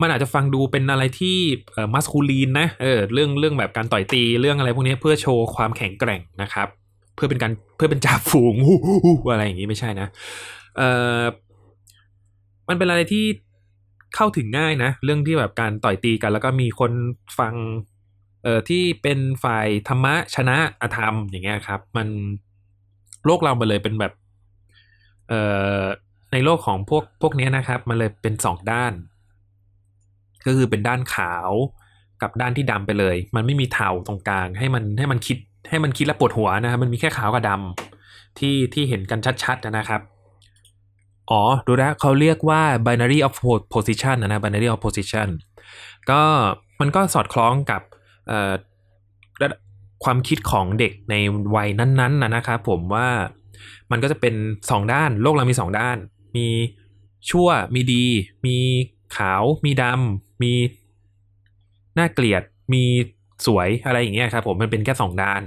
[0.00, 1.38] มันอาจจะฟังดูเป็นอะไรที่
[1.94, 6.68] masculine นะเออเรื่องเรื่องแบบการต่อยตีเรื่องอะไรพวกนี้เพื่อโชว์ความแข็งแกร่งนะครับ
[7.14, 8.56] เพื่อเป็นการเพื่อเป็นจ่าฝูง
[9.32, 10.08] อะไรอย่างนี้ไม่ใช่นะ
[10.76, 10.82] เอ
[11.20, 11.22] อ
[12.68, 13.24] มันเป็นอะไรที่
[14.14, 16.92] เข้าถึงง่ายนะ เรื่องที่แบบการต่อยตีกัน แล้วก็มีคน
[17.38, 17.54] ฟัง
[18.42, 22.08] เอ่อที่เป็นฝ่ายธรรมะชนะอธรรมอย่างเงี้ยครับ มัน
[23.26, 24.12] โลกเราไปเลยเป็นแบบ
[25.28, 25.42] เอ่
[25.80, 25.82] อ
[26.32, 28.92] ในโลกของพวกพวกนี้นะครับ มันเลยเป็นสองด้าน
[30.46, 31.50] ก็คือเป็นด้านขาว
[32.22, 35.38] กับด้านที่ดำไปเลย มันไม่มีเทาตรงกลาง ให้มันให้มันคิด
[35.70, 40.00] ให้มันคิดแล้วปวดหัวนะครับมันมีแค่ขาวกับดำที่ที่เห็นกันชัด ๆ นะครับ
[41.30, 43.34] อ๋อ ดูนะเขาเรียกว่า binary of
[43.74, 45.28] position นะนะ binary of position
[46.10, 46.20] ก็
[46.80, 47.82] มันก็สอดคล้องกับ
[50.04, 51.14] ความคิดของเด็กใน
[51.56, 53.08] วัยนั้น ๆ นะครับ ผมว่า
[53.90, 54.34] มันก็จะเป็น
[54.70, 55.96] สองด้าน โลกเรามีสองด้าน
[56.36, 56.46] มี
[57.30, 58.04] ชั่วมีดี
[58.46, 58.56] มี
[59.16, 60.52] ขาว มีดำมี
[61.98, 62.82] น่าเกลียด มี
[63.46, 65.42] สวยอะไรอย่างเงี้ยครับผมมันเป็นแค่สองด้าน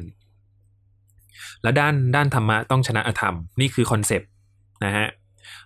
[1.64, 4.30] แล้วด้านด้านธรรมะต้องชนะอธรรม นี่คือคอนเซปต์
[4.86, 5.08] นะฮะ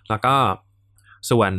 [0.08, 0.34] แล้วก็
[1.30, 1.52] ส่วน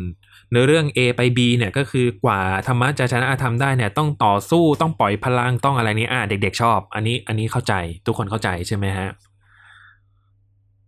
[0.52, 7.74] เนื้อเรื่อง A ไป B เนี่ยก็คือกว่าธรรมะจะชนะอธรรมได้เนี่ยต้องต่อสู้ต้องปล่อยพลังต้องอะไรนี้อ่าเด็กๆชอบ อันนี้อันนี้เข้าใจ
[8.06, 9.10] ทุกคนเข้าใจใช่ไหมฮะ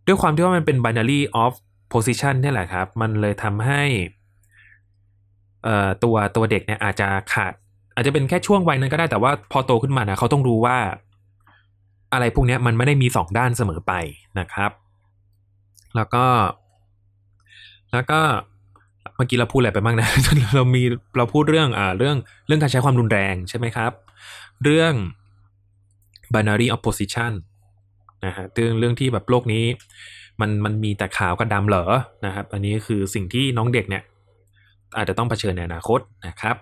[0.06, 1.54] ด้วยความที่ว่ามันเป็น binary of
[1.94, 3.84] position นี่แหละครับ มันเลยทำให้
[6.04, 7.54] ตัวตัวเด็กเนี่ยอาจจะขาด
[7.96, 10.78] อาจจะเป็นแค่ช่วงวัยนั้นก็ได้แต่ว่าพอโตขึ้นมานะเขาต้องรู้ว่า
[12.14, 13.94] อะไรพวกนี้มันไม่ได้มีสองด้านเสมอไป
[14.40, 14.72] นะครับ
[15.96, 16.26] แล้วก็
[17.94, 18.20] แล้วก็
[19.16, 20.10] เมื่อกี้เราพูดอะไรไปบ้างนะ
[20.56, 20.84] เรามี
[21.18, 23.92] เราพูดเรื่องอ่าเรื่องเรื่องการใช้ความรุนแรงใช่ไหมครับ
[24.64, 24.94] เรื่อง
[26.34, 27.32] binary opposition
[28.26, 29.64] นะฮะเรื่องเรื่องที่แบบโลกนี้
[30.42, 31.86] มันมันมีแต่ขาวกับดำเหรอ
[32.26, 34.04] นะครับอันนี้คือสิ่งที่น้องเด็กเนี่ย
[34.98, 36.56] อาจจะต้องเผชิญในอนาคตนะครับ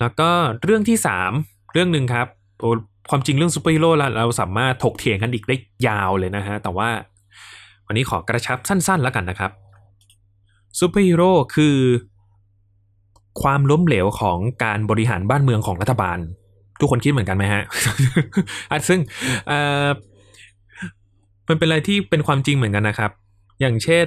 [0.00, 0.30] แล้วก็
[0.64, 1.32] เรื่องที่สาม
[1.72, 2.26] เรื่องหนึ่งครับ
[3.10, 6.88] ความจริงเรื่องซูเปอร์ฮีโร่เราสามารถถกเถียงกันอีกได้ยาวเลยนะฮะแต่ว่า
[7.86, 9.50] วันนี้ขอกระชับสั้นๆแล้วกันนะครับ
[10.78, 11.76] ซูเปอร์ฮีโร่คือ
[13.42, 16.18] ความล้มเหลวของการบริหารบ้านเมืองของรัฐบาล
[16.80, 19.00] ทุกคนคิดเหมือนกันไหมฮะะซึ่ง
[21.48, 23.10] มันเป็นอะไรที่เป็นความจริงเหมือนกันนะครับ
[23.60, 24.06] อย่างเช่น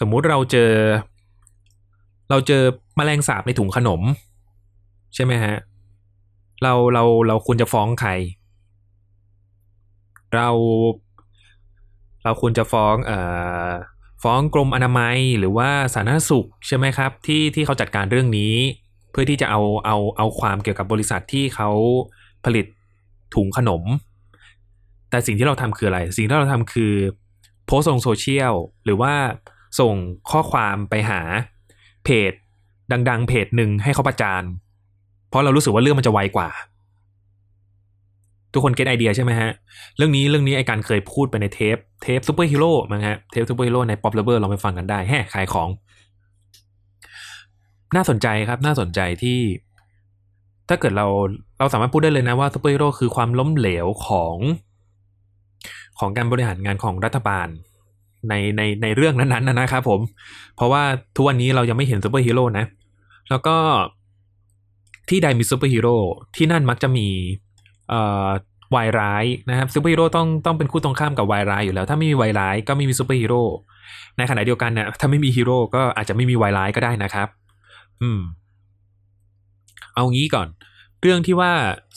[0.00, 0.72] สมมุติเราเจอ
[2.30, 2.62] เราเจอ
[2.96, 4.02] แมลงสาบในถุงขนม
[5.14, 5.54] ใช่ไหมฮะ
[6.62, 8.10] เราเราเราควรจะฟ้องใคร
[10.34, 10.48] เรา
[12.24, 13.18] เราควรจะฟ้องเอ่
[13.68, 13.72] อ
[14.22, 18.54] ฟ้องกรมอนามัยหรือว่าสาธารณสุขใช่ไหมครับ ที่ที่เขาจัดการเรื่องนี้
[19.10, 21.70] เพื่อที่จะเอาเอาเอาความเกี่ยวกับบริษัทที่เขา
[22.44, 22.66] ผลิต
[23.34, 23.82] ถุงขนม
[25.10, 26.92] แต่สิ่งที่เราทำคืออะไร สิ่งที่เราทำคือ
[27.66, 29.12] โพสต์ลงโซเชียลหรือว่า
[29.80, 29.94] ส่ง
[30.30, 31.20] ข้อความไปหา
[32.04, 32.32] เพจ
[32.92, 34.42] ดัง ๆ เพจหนึ่งให้เขาประจาน
[35.28, 36.50] เพราะเรารู้สึกว่าเรื่องมันจะไวกว่า
[38.52, 39.50] ทุกคน get idea ใช่ไหมฮะ
[39.96, 45.68] เรื่องนี้เรื่องนี้ไอ้กายเคยพูดไปในเทป เทปซูเปอร์ฮีโร่มั้งฮะ เทปซูเปอร์ฮีโร่ในป๊อปเลเวอร์เราไปฟังกันได้แฮ่ขายของ
[47.96, 49.40] น่าสนใจครับน่าสนใจที่
[50.68, 51.06] ถ้าเกิดเรา
[51.58, 54.36] เราสามารถพูดได้เลยนะว่าซูเปอร์ฮีโร่คือความล้มเหลวของ
[56.00, 57.48] ของการบริหารงานของรัฐบาล
[58.28, 60.00] ในในในเรื่องนั้นๆนะครับผม
[60.56, 60.82] เพราะว่า
[61.16, 62.64] ทุกวันนี้เรายังไม่เห็นซูเปอร์ฮีโร่นะ
[63.30, 63.56] แล้วก็
[65.08, 65.96] ที่ใดมีซูเปอร์ฮีโร่
[66.36, 67.06] ที่นั่นมักจะมี
[67.88, 68.28] เอ่อ
[68.74, 73.42] วายร้ายนะครับซูเปอร์ฮีโร่ต้องต้องเป็นคู่ตรงข้ามกับวายร้ายอยู่แล้ว ถ้าไม่มีวายร้ายก็ไม่มีซูเปอร์ฮีโร่
[74.18, 77.28] ในขณะเดียวกันเนี่ยถ้าไม่มีฮีโร่ก็อาจจะไม่มีวายร้ายก็ได้นะครับ
[78.02, 78.20] อืม
[79.94, 80.48] เอางี้ก่อน
[81.00, 81.52] เรื่องที่ว่า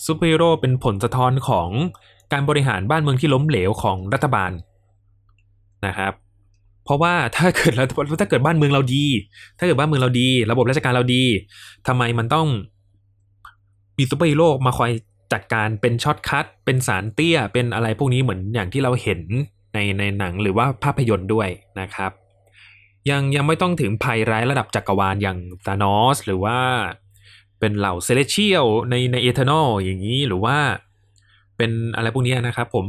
[0.05, 1.69] ซูเปอร์ฮีโร่เป็นผลสะท้อนของ
[2.31, 4.51] การบริหารบ้านเมืองที่ล้มเหลวของรัฐบาล
[5.87, 6.13] นะครับ
[6.85, 7.73] เพราะว่าถ้าเกิด
[8.21, 9.05] ถ้าเกิดบ้านเมืองเราดี
[9.57, 11.23] ถ้าเกิดบ้านเมืองเราดี ระบบราชการเราดี
[11.87, 12.47] ทำไมมันต้อง
[13.97, 14.91] มีซูเปอร์ฮีโร่มาคอย
[15.33, 19.21] จัดการเป็น shortcut เป็นสารเตี้ยเป็นอะไรพวกนี้เหมือนอย่างที่เราเห็น
[19.73, 21.49] ในในหนังหรือว่าภาพยนตร์ด้วย
[21.81, 22.11] นะครับ
[23.09, 26.57] ยังยังไม่ต้องถึงภัยร้ายระดับจักรวาลอย่างธานอสหรือว่า
[27.59, 30.57] เป็นเหล่า Celestial ในใน Eternals อย่างนี้หรือว่า
[31.57, 32.85] เป็นอะไรพวกนี้นะครับผม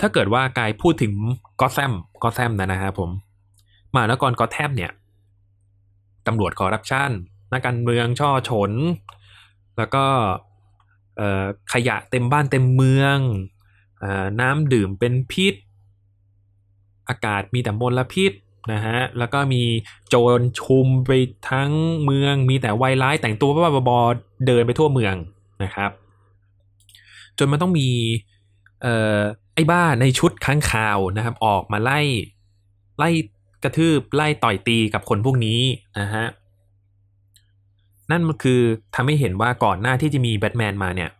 [0.00, 1.12] ถ้าเกิดว่ากายพูดถึง
[1.60, 3.10] Gotham Gotham นะนะครับผม
[3.94, 4.92] มหานครก็แทมเนี่ย
[6.26, 7.10] ตำรวจคอร์รัปชัน
[7.52, 8.72] นักการเมืองช่อฉน
[9.78, 10.04] แล้วก็
[11.72, 13.16] ขยะเต็มบ้านเต็มเมือง
[14.02, 14.04] อ
[14.40, 15.54] น้ำดื่มเป็นพิษ
[17.08, 18.32] อากาศมีแต่มลพิษ
[18.72, 19.62] นะฮะ แล้วก็มี
[20.08, 21.10] โจรชุมไป
[21.50, 21.70] ทั้ง
[22.04, 23.98] เมือง มีแต่วัยร้ายแต่งตัวบ้าบอ
[24.46, 25.14] เดินไปทั่วเมือง
[25.62, 25.90] นะครับ
[27.38, 27.88] จนมันต้องมี
[28.82, 29.20] เอ่อ
[29.54, 32.00] ไอ้บ้าในชุดค้างคาวนะครับ ออกมาไล่
[32.98, 33.10] ไล่
[33.64, 35.60] กระทืบไล่ต่อยตีกับคนพวกนี้
[36.00, 36.26] นะฮะ
[38.10, 38.60] นั่นมันคือ
[38.94, 41.10] ทำให้เห็นว่าก่อนหน้าที่จะมีแบทแมนมาเนี่ย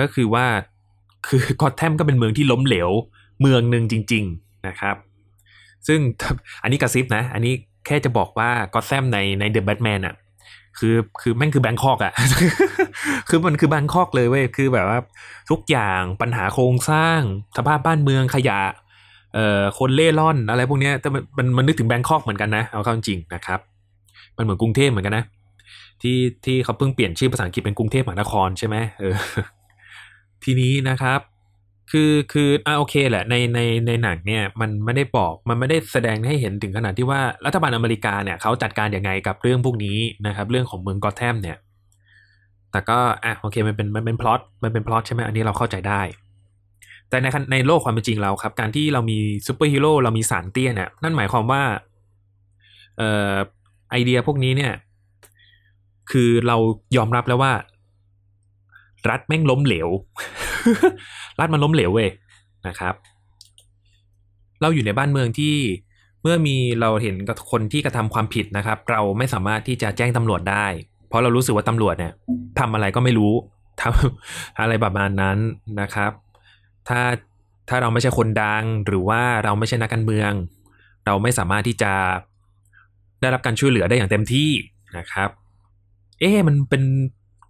[0.00, 0.46] ก็คือว่า
[1.26, 2.90] คือกอตแทมก็เป็นเมืองที่ล้มเหลว
[3.40, 4.96] เมืองหนึ่งจริง ๆนะครับ
[5.86, 6.00] ซึ่ง
[6.62, 7.54] อันนี้กระซิบนะ อันนี้
[7.86, 10.14] แค่จะบอกว่ากอตแทมในในเดอะแบทแมนอะ
[10.78, 12.12] คือคือแม่งคือแบงคอกอะ
[13.28, 14.98] คือมันคือแบงคอกเลยเว้ยคือแบบว่า
[15.50, 17.20] ทุกอย่างปัญหาโครงสร้าง
[17.56, 18.60] สภาพบ้านเมืองขยะ
[19.34, 23.60] เอ่อคนเล่ร่อนอะไรพวกนี้แต่มันมันมันนึกถึงแบงคอกเหมือนกันนะเอาเข้าจริงนะครับ
[24.36, 25.24] มันเหมือนกรุงเทพเหมือนกันนะ
[26.02, 29.16] ที่ที่เขาเพิ่งเปลี่ยนชื่อภาษาอังกฤษเป็นกรุงเทพมหานครใช่ไหมเออ
[30.44, 31.20] ทีนี้นะครับ
[31.94, 41.58] คือคืออ่าโอเคแหละในในในหนังเนี่ยมันไม่ได้บอกมันไม่ได้แสดงให้เห็นถึงขนาดที่ว่ารัฐบาลอเมริกาเนี่ยเขาจัดการยังไงกับเรื่องพวกนี้นะครับ เรื่องของเมืองกอตแทมเนี่ย
[42.72, 46.02] แต่ก็อะโอเคมันเป็นมันเป็นพล็อตมันเป็นพล็อตใช่ไหมอันนี้เราเข้าใจได้
[47.08, 51.62] แต่ในในโลกความเป็นจริงเราครับ การที่เรามีซูเปอร์ฮีโร่เรามีสารเตี้ยเนี่ยนั่นหมายความว่า
[52.98, 53.34] เอ่อ
[53.90, 54.72] ไอเดียพวกนี้เนี่ย
[56.10, 56.56] คือเรา
[56.96, 57.52] ยอมรับแล้วว่า
[59.10, 59.88] รัฐแม่งล้มเหลว
[61.38, 62.08] รัฐมันล้มเหลวเว้ย
[62.68, 62.94] นะครับ
[64.60, 65.54] เราอยู่ในบ้านเมืองที่
[66.22, 70.66] เมื่อมีเราเห็นกับคนที่กระทำความผิดนะครับ เราไม่สามารถที่จะแจ้งตำรวจได้
[71.08, 72.12] เพราะเรารู้สึกว่าตำรวจเนี่ย
[72.58, 73.32] ทำอะไรก็ไม่รู้
[73.82, 75.38] ทำอะไรประมาณนั้น
[75.80, 76.12] นะครับ
[76.88, 77.00] ถ้า
[77.68, 80.32] ถ้าเราไม่ใช่คนดังหรือว่าเราไม่ใช่นักการเมือง
[81.06, 81.92] เราไม่สามารถที่จะ
[83.20, 84.50] ได้รับการช่วยเหลือได้อย่างเต็มที่
[84.98, 85.30] นะครับ
[86.20, 86.82] เอ๊มันเป็น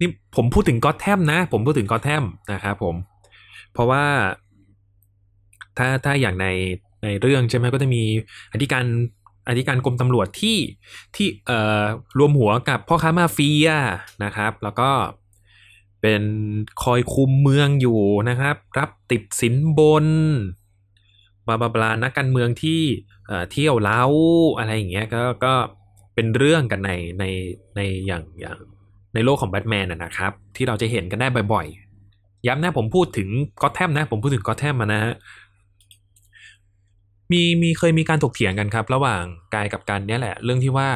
[0.03, 2.95] นี่ผมพูดถึงก็อตแทมนะ ผมพูดถึงก็อตแทมนะครับผม
[3.73, 4.03] เพราะว่า
[5.77, 6.47] ถ้าถ้าอย่างใน
[7.03, 8.03] ในเรื่องใช่ไหมก็จะมี
[8.53, 8.85] อธิการ
[9.49, 10.57] อธิการกรมตำรวจที่
[11.15, 11.83] ที่เอ่อ
[12.19, 13.69] รวมหัวกับพ่อค้ามาเฟีย
[14.23, 14.91] นะครับ แล้วก็
[16.01, 16.23] เป็น
[16.83, 20.05] คอยคุมเมืองอยู่นะครับ รับติดสินบน
[21.47, 22.81] บลาบลาบลานักการเมืองที่
[23.27, 24.03] เอ่อเที่ยวเล้า
[24.57, 25.53] อะไรอย่างเงี้ยก็ก็
[26.15, 27.23] เป็นเรื่องกันในใน
[27.75, 28.57] ในอย่างอย่าง
[29.13, 33.29] ในโลกของแบทแมนนะครับ ที่เราจะเห็นกันได้บ่อยๆ ย้ำนะผมพูดถึง
[33.61, 35.13] ก็แทมนะ ผมพูดถึงก็แทมมานะฮะ
[37.31, 39.23] มีมีเคยมีการถกเถียงกันครับ ระหว่าง
[39.55, 40.89] กายกับกันเนี่ยแหละ เรื่องที่ว่า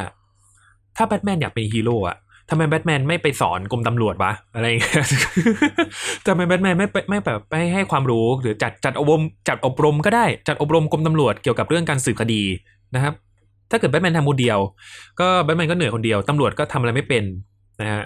[0.96, 2.18] ถ้าแบทแมนอยากเป็นฮีโร่อะ
[2.50, 5.06] ทำไมแบทแมนไม่ไปสอนกรมตำรวจวะอะไรอย่างเงี้ย
[6.28, 12.44] ทำไมแบทแมนไม่ไปไม่แบบไปให้ความรู้หรือจัดจัดอบรมจัดอบรมก็ได้จัดอบรมกรมตำรวจเกี่ยวกับเรื่องการสืบคดี
[12.96, 13.14] นะครับ
[13.72, 14.58] ถ้าเกิดแบทแมนทำคนเดียว
[15.20, 17.24] ก็แบทแมนก็เหนื่อยคนเดียวตำรวจก็ทำอะไรไม่เป็น
[17.82, 18.04] นะฮะ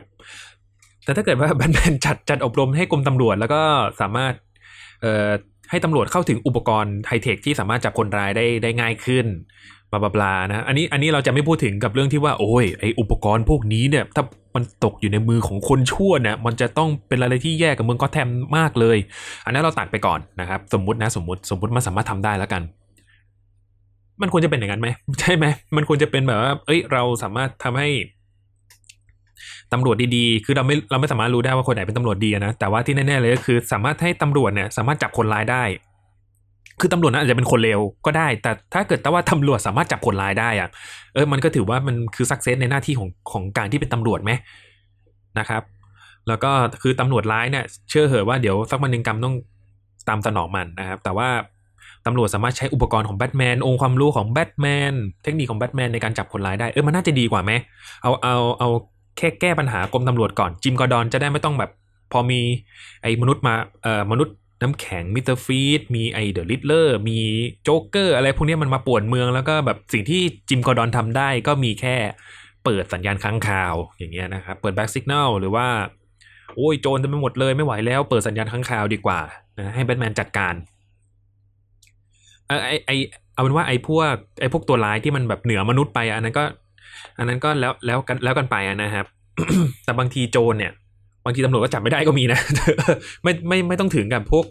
[1.04, 3.62] แต่ถ้าเกิดว่าแบทแมนจัดจัดอบรมให้กรมตำรวจ แล้วก็
[4.02, 4.34] สามารถ
[5.02, 5.32] เอ่อ
[5.70, 9.26] ให้ตำรวจเข้าถึงอุปกรณ์ไฮเทคที่สามารถจับคนร้ายได้ได้ง่ายขึ้น
[9.92, 14.24] บลาบลานะอันนี้อันนี้เราจะไม่พูดถึงกับเรื่องที่ว่า โอ้ยไออุปกรณ์พวกนี้เนี่ย ถ้า
[14.56, 18.98] มันตกอยู่ในมือของคนชั่วเนี่ยมันจะต้องเป็นอะไรที่แย่กับเมืองก็แทมมากเลย
[19.46, 22.62] อันนั้นเราตัดไปก่อนนะครับ สมมุตินะสมมติสมมติมันสามารถทำได้แล้วกัน
[24.22, 24.88] มันควรจะเป็นอย่างนั้นไหม
[25.20, 27.90] ใช่ไหมมันควรจะเป็นแบบว่า เอ้ย เราสามารถทำให้
[29.74, 35.64] ตำรวจดีๆ คือเราไม่เราไม่สามารถรู้ได้ว่าคนไหนเป็นตำรวจดีนะ แต่ว่าที่แน่ๆเลยก็คือ สามารถให้ตำรวจเนี่ยสามารถจับคนร้ายได้
[36.80, 40.70] คือตำรวจนั้นอาจจะเป็นคนเลวก็ได้ แต่ถ้าเกิดแต่ว่าตำรวจสามารถจับคนร้ายได้อะ
[41.14, 44.32] เออ มันก็ถือว่ามันคือ success ในหน้าที่ของของการที่เป็นตำรวจไหม
[45.40, 45.64] นะครับ
[46.28, 49.36] แล้วก็คือตำรวจร้ายเนี่ย เชื่อเหอะว่าเดี๋ยวสักวันหนึ่งกรรมต้อง
[50.10, 51.30] ตามสนองมันนะครับ แต่ว่า
[52.06, 57.52] ตำรวจสามารถใช้อุปกรณ์ของแบทแมนองค์ความรู้ของแบทแมนเทคนิคของแบทแมนในการจับคนร้ายได้เออมันน่าจะดีกว่าไหม
[58.04, 58.70] เอาเอาเอา
[59.18, 61.72] แค่แก้ปัญหากรมตำรวจก่อนจิมกอร์ดอนจะได้ไม่ต้องแบบ
[62.12, 62.42] พอมี
[63.02, 67.20] ไอ้มนุษย์มาเอ่อมนุษย์น้ำแข็งมิสเตอร์ฟีดมีไอ The Riddler มี
[67.64, 71.96] โจ๊กเกอร์อะไรพวกนี้มันมาป่วนเมืองแล้วก็แบบสิ่งที่จิมกอร์ดอนทำได้ก็มีแค่
[72.64, 75.68] เปิดสัญญาณค้างคาวอย่างเงี้ยนะครับ เปิด bat สัญญาณหรือว่า
[76.56, 79.20] โอ้ยโจรเต็มไปหมดเลยไม่ไหวแล้วเปิดสัญญาณค้างคาวดีกว่า
[79.60, 80.56] นะให้แบทแมนจัดการ
[82.48, 82.92] เออไอไอ
[83.34, 86.44] เอาเป็นว่าไอพวกไอพวกตัวร้ายที่มันแบบเหนือมนุษย์ไปอันนั้นก็
[87.18, 89.06] อันนั้นก็แล้วแล้วกันแล้วกันไปนะครับ
[89.86, 90.72] แต่บางทีโจรเนี่ย
[91.26, 92.40] บางทีตำรวจก็จับไม่ได้ก็มีนะ
[93.24, 94.46] ไม่ไม่ไม่ต้องถึงกับพวก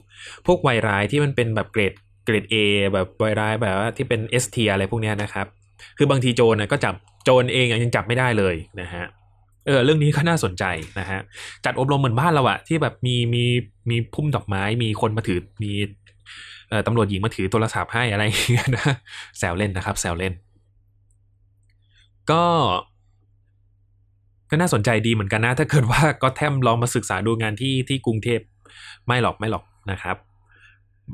[0.46, 1.92] พวกวัยร้ายที่มันเป็นแบบเกรด
[2.24, 2.55] เกรด A
[2.92, 5.46] แบบวัยร้ายแบบว่าที่เป็น S ทีอะไรพวกเนี้ยนะครับ
[5.98, 9.05] คือบางทีโจรนะก็จับโจรเองยังจับไม่ได้เลยนะฮะ
[9.66, 10.64] เออเรื่องนี้ก็น่าสนใจ
[10.98, 11.18] นะฮะ
[11.64, 13.44] จัดอบรมเหมือนบ้านเราอะที่แบบมีมี
[13.90, 15.72] มีพุ่มดอกไม้มีคนมาถือมี
[16.68, 18.92] เอ่อตำรวจหญิงมาถือโทรศัพท์ให้อะไรอย่างเงี้ยนะ
[19.38, 20.33] แซวเล่นนะครับ แซวเล่น
[22.30, 22.44] ก็
[24.50, 28.40] ก็น่าสนใจดีเหมือนกันนะ ถ้าเกิดว่าก็แทมลองมาศึกษาดูงานที่ที่กรุงเทพ
[29.06, 30.16] ไม่หรอกไม่หรอกนะครับ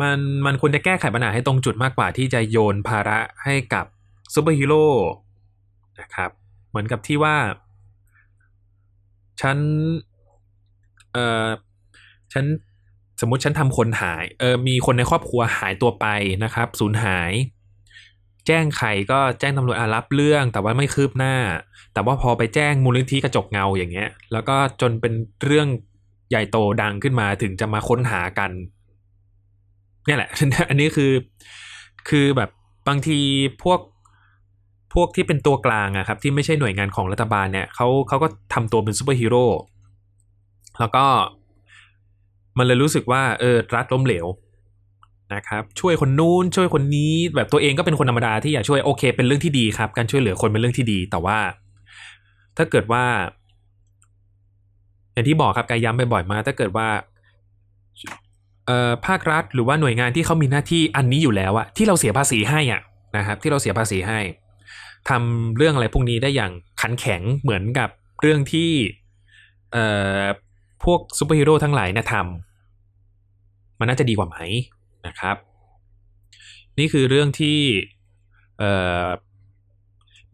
[0.01, 3.87] มันมันควรจะแก้ไขปัญหาให้ตรงจุดมากกว่าที่จะโยนภาระให้กับ
[4.35, 4.87] ซูเปอร์ฮีโร่
[6.01, 6.31] นะครับ
[6.69, 7.37] เหมือนกับที่ว่า
[9.41, 9.59] ฉัน
[11.13, 11.49] เอ่อ
[12.33, 12.45] ฉัน
[13.21, 16.07] สมมติฉันทำคนหาย เออ มีคนในครอบครัวหายตัวไป
[16.45, 17.31] นะครับ สูญหาย
[18.49, 21.35] แจ้งใครก็แจ้งตำรวจอารับเรื่องแต่ว่าไม่คืบหน้า
[21.95, 25.13] แต่ว่าพอไปแจ้งมูลนิธิกระจกเงาอย่างเงี้ย แล้วก็จนเป็น
[25.45, 25.69] เรื่อง
[26.31, 28.51] ใหญ่โตดังขึ้นมาถึงจะมาค้นหากัน
[30.07, 30.31] เนี่ยแหละ
[30.69, 31.13] อันนี้คือ
[32.09, 32.51] คือแบบ
[32.89, 33.19] บางที
[33.63, 33.81] พวก
[34.95, 39.45] พวกที่เป็นตัวกลางอะครับ ที่ไม่ใช่หน่วยงานของรัฐบาลเนี่ยเขาเขาก็ทำตัวเป็นซูเปอร์ฮีโร่
[40.81, 41.05] แล้วก็
[42.59, 44.27] มันเลยรู้สึกว่าเออรัฐล้มเหลว
[45.35, 51.39] นะครับช่วยคนนู้นช่วยคนนี้ แบบตัวเองก็เป็นคนธรรมดาที่อยากช่วยโอเค เป็นเรื่องที่ดีครับ การช่วยเหลือคนเป็นเรื่องที่ดี แต่ว่า
[52.57, 53.05] ถ้าเกิดว่า
[55.13, 56.89] อย่างที่บอกครับกายย้ำไปบ่อยมากถ้าเกิดว่า
[58.67, 62.83] เอ่อภาครัฐหรือว่าหน่วยงานที่เขามีหน้าที่อันนี้อยู่แล้วอะที่เราเสียภาษีให้อะ
[63.17, 64.21] นะครับ ที่เราเสียภาษีให้
[65.09, 67.89] ทำเรื่องอะไรพวกนี้ได้อย่างขันแข็งเหมือนกับ
[68.21, 68.71] เรื่องที่
[69.73, 69.85] เอ่
[70.21, 70.23] อ
[70.85, 74.39] พวกซูเปอร์ฮีโร่ทั้งหลายเนี่ยทำมันน่าจะดีกว่าไหม
[75.07, 75.37] นะครับ
[76.79, 77.59] นี่คือเรื่องที่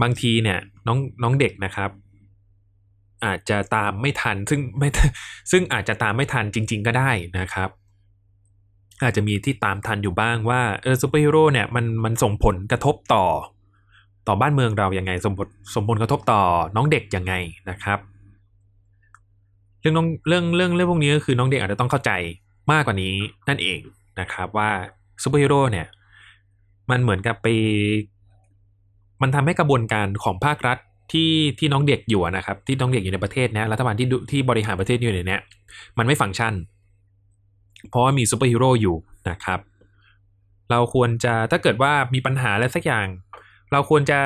[0.02, 1.90] บางทีเนี่ยน้องน้องเด็กนะครับ
[3.24, 4.88] อาจจะตามไม่ทันซึ่งไม่
[5.50, 7.70] ซึ่งอาจจะตามไม่ทันจริง ๆ ก็ได้นะครับ
[9.02, 13.24] อาจจะมีที่ตามทันอยู่บ้างว่าเออซูเปอร์ฮีโร่เนี่ยมันมันส่งผลกระทบต่อ
[14.26, 16.40] ต่อบ้านเมืองเราอยังไงส่งผลส่งผลกระทบต่อ
[16.76, 17.34] น้องเด็กยังไง
[17.70, 17.98] นะครับ
[19.80, 22.10] เรื่องน้องเรื่องเรื่องเรื่องพวกนี้ก็คือน้องเด็กอาจจะต้องเข้าใจ
[22.72, 23.14] มากกว่านี้
[23.48, 23.78] นั่นเอง
[24.20, 24.70] นะครับว่า
[25.22, 25.86] ซูเปอร์ฮีโร่เนี่ย
[26.90, 27.46] มันเหมือนกับไป
[29.22, 30.78] มันทำให้กระบวนการของภาครัฐ
[31.12, 35.40] ที่ที่น้องเด็กอยู่นะครับ ที่น้องเด็กอยู่ในประเทศนี้รัฐบาลที่ที่บริหารประเทศอยู่ในเนี้ย
[35.98, 36.54] มันไม่ฟังก์ชัน
[37.88, 38.96] เพราะว่ามีซูเปอร์ฮีโร่อยู่
[39.30, 39.60] นะครับ
[40.70, 43.06] เราควรจะถ้าเกิดว่ามีปัญหาอะไรสักอย่าง
[43.72, 44.18] เราควรจะ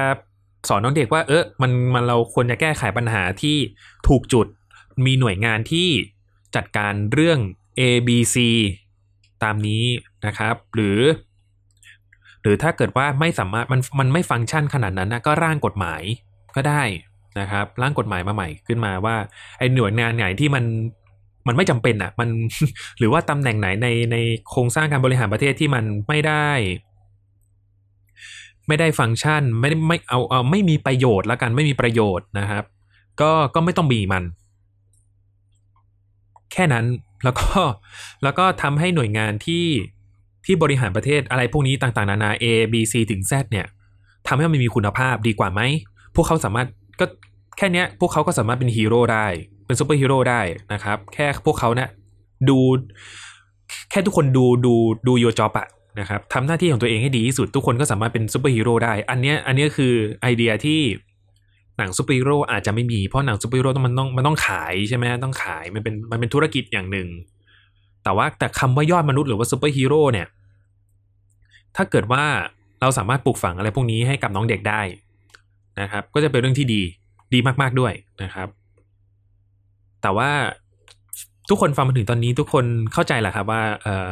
[0.68, 3.56] สอนน้องเด็กว่า เออมันมันเราควรจะแก้ไขปัญหาที่
[4.08, 4.46] ถูกจุด
[5.04, 5.88] มีหน่วยงานที่
[6.56, 7.38] จัดการเรื่อง
[7.80, 8.36] A B C
[9.46, 9.84] ตามนี้
[10.26, 11.00] นะครับ หรือ
[12.42, 16.02] หรือถ้าเกิดว่าไม่สามารถมันมันไม่ฟังก์ชันขนาดนั้นนะก็ร่างกฎหมาย
[16.56, 16.82] ก็ได้
[17.40, 19.16] นะครับร่างกฎหมายมาใหม่ขึ้นมาว่า
[19.58, 20.64] ไอ้หน่วยงานไหนที่มัน
[21.46, 22.28] มันไม่จำเป็นอะมัน
[22.98, 24.16] หรือว่าตำแหน่งไหนในใน
[24.50, 26.48] โครงสร้างการบริหารประเทศที่มันไม่ได้
[28.68, 32.64] ไม่ได้ฟังก์ชันไม่ได้ไม่เอาเอาไม่มีประโยชน์ล้วกันไม่มีประโยชน์นะครับ
[33.20, 34.24] ก็ก็ไม่ต้องมีมัน
[36.52, 36.84] แค่นั้น
[37.24, 37.50] แล้วก็
[38.22, 39.66] แล้วก็ทำให้หน่วยงานที่
[40.44, 43.66] ที่บริหารประเทศอะไรพวกนี้ต่างๆ นานา A B C ถึง Z เนี่ย
[44.28, 45.60] ทำให้มันมีคุณภาพดีกว่าไหม
[46.14, 46.68] พวกเขาสามารถ
[47.00, 47.06] ก็
[47.56, 49.26] แค่เนี้ยพวกเขาก็สามารถเป็นฮีโร่ได้
[49.66, 50.40] เป็นซูเปอร์ฮีโร่ได้
[50.72, 51.88] นะครับ แค่พวกเขาเนี่ย
[52.48, 52.58] do
[53.90, 55.66] แค่ทุกคน do do do your job อะ
[56.00, 60.80] นะครับทำหน้าที่ของตัวเองให้ดีที่สุด ทุกคนก็สามารถเป็นซูเปอร์ฮีโร่ได้ อันเนี้ยอันเนี้ยคือไอเดียที่
[61.78, 67.08] หนังซูเปอร์ฮีโร่อาจจะไม่มีเพราะหนังซูเปอร์ฮีโร่ต้องมันต้องมันต้องขายใช่ไหมต้องขายมันเป็นมันเป็นธุรกิจอย่างหนึ่ง
[68.04, 70.26] แต่ว่าแต่คำว่ายอดมนุษย์หรือว่าซูเปอร์ฮีโร่เนี่ย
[71.76, 72.24] ถ้าเกิดว่า
[72.80, 74.80] เราสามารถปลูกฝังอะไรพวกนี้ให้กับน้องเด็กได้
[75.80, 76.82] นะครับ ก็จะเป็นเรื่องที่ดี
[77.34, 78.48] ดีมากๆด้วยนะครับ
[80.02, 80.30] แต่ว่า
[81.48, 84.10] ทุกคนฟังมาถึงตอนนี้ทุกคนเข้าใจแหละครับว่าเอ่อ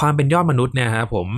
[0.00, 1.28] ความเป็นยอดมนุษย์เนี่ยครับผม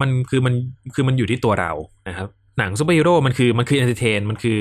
[0.00, 0.54] มันคือมัน
[0.94, 1.72] คือมันอยู่ที่ตัวเรา
[2.08, 2.28] นะครับ
[2.58, 4.58] หนังซูเปอร์ฮีโร่มันคือมันคือ entertain มันคือ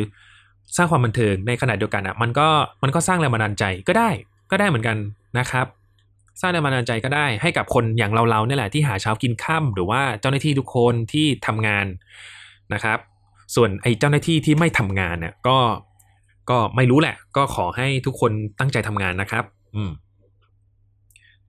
[0.77, 2.47] สร้างความบันเทิงในขณะเดียวกันอะมันก็
[2.83, 4.09] มันก็สร้างแรงบันดาลใจก็ได้
[4.51, 4.97] ก็ได้เหมือนกัน
[5.39, 5.67] นะครับ
[6.41, 11.85] สร้างแรงบันดาลใจก็ได้ให้กับคนอย่างเราๆเนี่ยแหละที่หาเช้ากินค่ำหรือว่าเจ้าหน้าที่ทุกคนที่ทำงาน
[12.73, 12.99] นะครับ
[13.55, 15.57] ส่วนไอ้เจ้าหน้าที่ที่ไม่ทำงานเนี่ยก็
[16.49, 19.43] ก็ไม่รู้แหละ ก็ขอให้ทุกคนตั้งใจทำงานนะครับ
[19.75, 19.91] อืม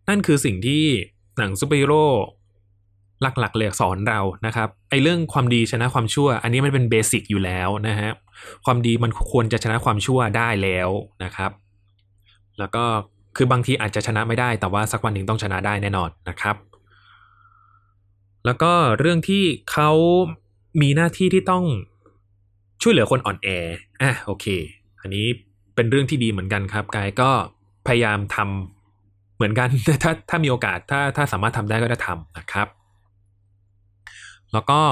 [0.08, 0.84] นั่นคือสิ่งที่
[1.38, 2.04] หนังซูเปอร์ฮีโร่
[3.22, 8.10] หลักๆเลยสอนเรานะครับไอ้เรื่องความดีชนะความชั่ว อันนี้มันเป็น basic อยู่แล้วนะฮะ
[8.64, 10.90] ความดีมันควรจะชนะความชั่วได้แล้ว
[11.24, 11.50] นะครับ
[12.58, 12.84] แล้วก็
[13.36, 16.56] คือบางทีอาจจะชนะไม่ได้ แต่ว่าสักวันหนึ่งต้องชนะได้แน่นอนนะครับ
[18.46, 19.90] แล้วก็เรื่องที่เขา
[20.80, 21.64] มีหน้าที่ที่ต้อง
[22.82, 23.48] ช่วยเหลือคนอ่อนแอ
[24.02, 24.46] อะโอเค
[25.00, 25.26] อันนี้
[25.74, 27.30] เป็นเรื่องที่ดีเหมือนกันครับกายก็
[27.86, 29.68] พยายามทำเหมือนกัน
[30.02, 32.66] ถ้าถ้ามีโอกาสถ้าถ้าสามารถทำได้ก็จะทำนะครับ
[34.56, 34.82] แล้วก็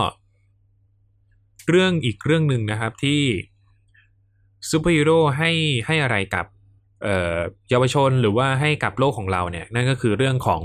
[1.70, 3.20] เรื่องอีกเรื่องหนึ่งนะครับที่
[4.70, 5.50] ซูเปอร์ฮีโร่ให้
[5.86, 6.46] ให้อะไรกับ
[7.70, 10.62] เยาวชนหรือว่าให้กับโลกของเราเนี่ยนั่นก็คือเรื่องของ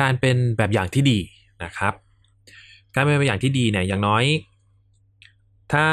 [0.00, 1.18] การเป็นแบบอย่างที่ดี
[1.64, 1.92] นะครับ
[2.94, 4.24] การเป็นแบบอย่างที่ดีเนี่ยอย่างน้อย
[5.72, 5.86] ถ้า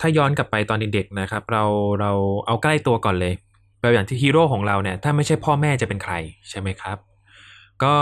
[0.00, 1.64] ถ้าย้อนกลับไปตอนเด็กๆนะครับ เรา
[2.00, 2.12] เรา
[2.46, 3.34] เอาใกล้ตัวก่อนเลย
[3.80, 6.14] แบบอย่างที่ฮีโร่ของเราเนี่ยถ้าไม่ใช่พ่อแม่จะเป็นใคร
[6.50, 6.98] ใช่ไหมครับ
[7.84, 7.94] ก็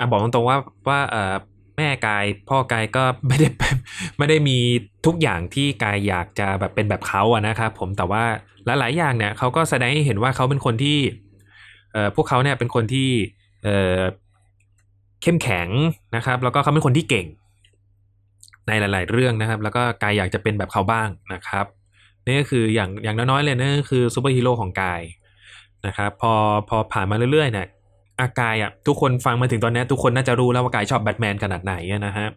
[0.00, 0.58] อะบอกตรงๆว่า
[0.88, 1.34] ว่าเออ
[1.76, 3.48] แม่กายพ่อกายก็ไม่ได้
[4.18, 4.58] ไม่ได้มี
[5.06, 8.22] ทุกอย่างที่กายอยากจะแบบเป็นแบบเขาอะนะครับผมแต่ว่า
[8.66, 10.98] หลายๆอย่างเนี่ยเขาก็แสดงให้เห็นว่าเขาเป็นคนที่
[11.92, 13.08] เอ่อพวกเขาเนี่ยเป็นคนที่
[13.64, 14.00] เอ่อ
[15.22, 15.68] เข้มแข็ง
[16.16, 17.26] นะครับ แล้วก็เขาเป็นคนที่เก่ง
[18.66, 21.66] ในหลาย ๆ เรื่องนะครับ แล้วก็กายอยากจะเป็นแบบเขาบ้างนะครับ
[22.26, 25.02] นี่ก็คืออย่างอย่างน้อยๆเลยนั่นก็คือซูเปอร์ฮีโร่ของกาย
[25.86, 26.32] นะครับพอ
[26.68, 27.66] พอผ่านมาเรื่อยๆเนี่ย
[28.20, 31.74] อากายอะทุกคนฟังมาถึงตอนนี้ทุกคนน่าจะรู้แล้วว่ากายชอบแบทแมนขนาดไหน
[32.06, 32.28] นะฮะ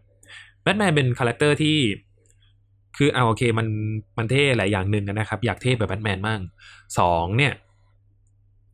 [0.64, 1.78] แบทแมนเป็น character ที่
[2.98, 3.68] คือเอาโอเคมัน
[4.18, 6.42] มันเท่หลายอย่างหนึ่งนะครับ อยากเท่แบบแบทแมนมั่ง
[7.00, 7.54] สองเนี่ย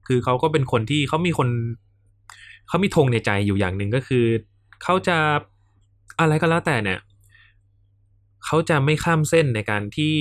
[0.08, 1.50] คือเขาก็เป็นคนที่เขามีคน
[2.68, 4.26] เขามีธงในใจอยู่อย่างหนึ่งก็คือ
[4.84, 5.18] เขาจะ
[6.20, 7.00] อะไรก็แล้วแต่เนี่ย
[8.46, 10.16] เขาจะไม่ข้ามเส้นในการที่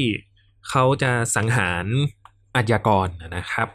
[0.70, 1.84] เขาจะสังหาร
[2.54, 3.68] อาชญากรนะครับ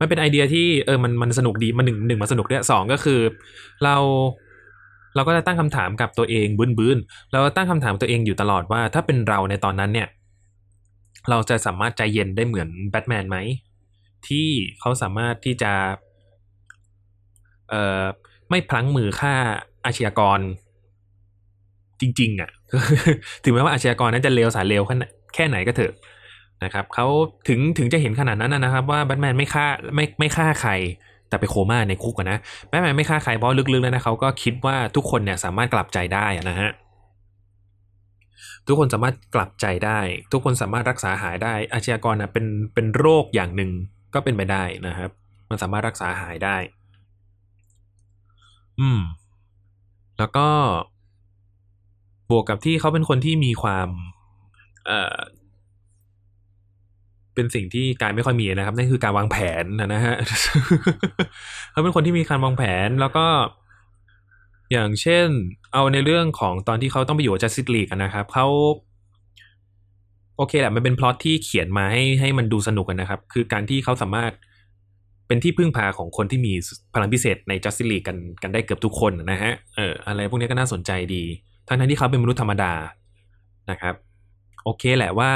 [0.00, 3.20] มันเป็นไอเดียที่เออมันมันสนุกดีมันหนึ่งหนึ่งมาสนุกด้วยสองก็คือ
[3.84, 3.96] เรา
[5.14, 6.98] เราก็จะตั้งคำถามกับตัวเองบื้นบื้น
[7.32, 10.08] เราตั้งคำถามตัวเองอยู่ตลอดว่า ถ้าเป็นเราในตอนนั้นเนี่ย
[11.30, 13.36] เราจะสามารถใจเย็นได้เหมือนแบทแมนไหม
[14.28, 14.48] ที่
[14.80, 15.72] เขาสามารถที่จะ
[17.68, 18.02] เอ่อ
[18.50, 19.34] ไม่พลั้งมือฆ่า
[19.84, 20.40] อาชญากร
[22.00, 22.50] จริง ๆอะ่ะ
[23.44, 24.82] ถึงแม้ว่าอาชญากรนั้นจะเลวสารเลว
[25.34, 25.92] แค่ไหนก็เถอะ
[26.64, 27.06] นะครับเขา
[27.48, 30.72] ถึงถึงจะเห็นขนาดนั้นนะครับ ว่าแบทแมนไม่ฆ่าไม่ไม่ฆ่าใคร
[31.28, 32.38] แต่ไปโคม่าในคุกนะ
[32.68, 36.70] แบทแมนไม่ฆ่าใครเพราะลึกๆแล้วนะเขาก็คิดว่าทุกคนเนี่ยสามารถกลับใจได้นะฮะ
[38.66, 39.98] ทุกคนสามารถกลับใจได้
[40.32, 43.70] ทุกคนสามารถรักษาหายได้ อาชญากรนะเป็นเป็นโรคอย่างหนึ่ง
[44.14, 45.10] ก็เป็นไปได้นะครับ
[45.50, 46.56] มันสามารถรักษาหายได้
[48.80, 49.00] อืม
[50.18, 50.48] แล้วก็
[52.30, 53.88] บวกกับที่เขาเป็นคนที่มีความ
[54.86, 55.16] เอ่อ
[57.36, 60.16] เป็นสิ่งที่กายไม่ค่อยมีนะครับนั่นคือการวางแผนนะฮะ
[61.70, 63.26] เขาเป็นคนที่มีการวางแผนแล้วก็
[64.72, 65.26] อย่างเช่น
[65.72, 68.46] เอาในเรื่องของตอนที่เขาต้องไปอยู่จัสติสลีกนะครับเขา
[70.36, 74.32] โอเคแหละมันเป็นพล็อตที่เขียนมาให้ให้มันดูสนุกนะครับ คือการที่เขาสามารถ
[75.26, 76.52] เป็นที่พึ่งพาของคนที่มี
[76.94, 81.24] พลังพิเศษในจัสติสลีกกันกันได้เกือบทุกคนนะฮะเอออะไรพวกนี้ก็น่าสนใจดี
[81.68, 82.72] ทั้งนั้นที่เขาเป็นมนุษย์ธรรมดา
[83.70, 83.94] นะครับ
[84.64, 85.30] โอเคแหละว่า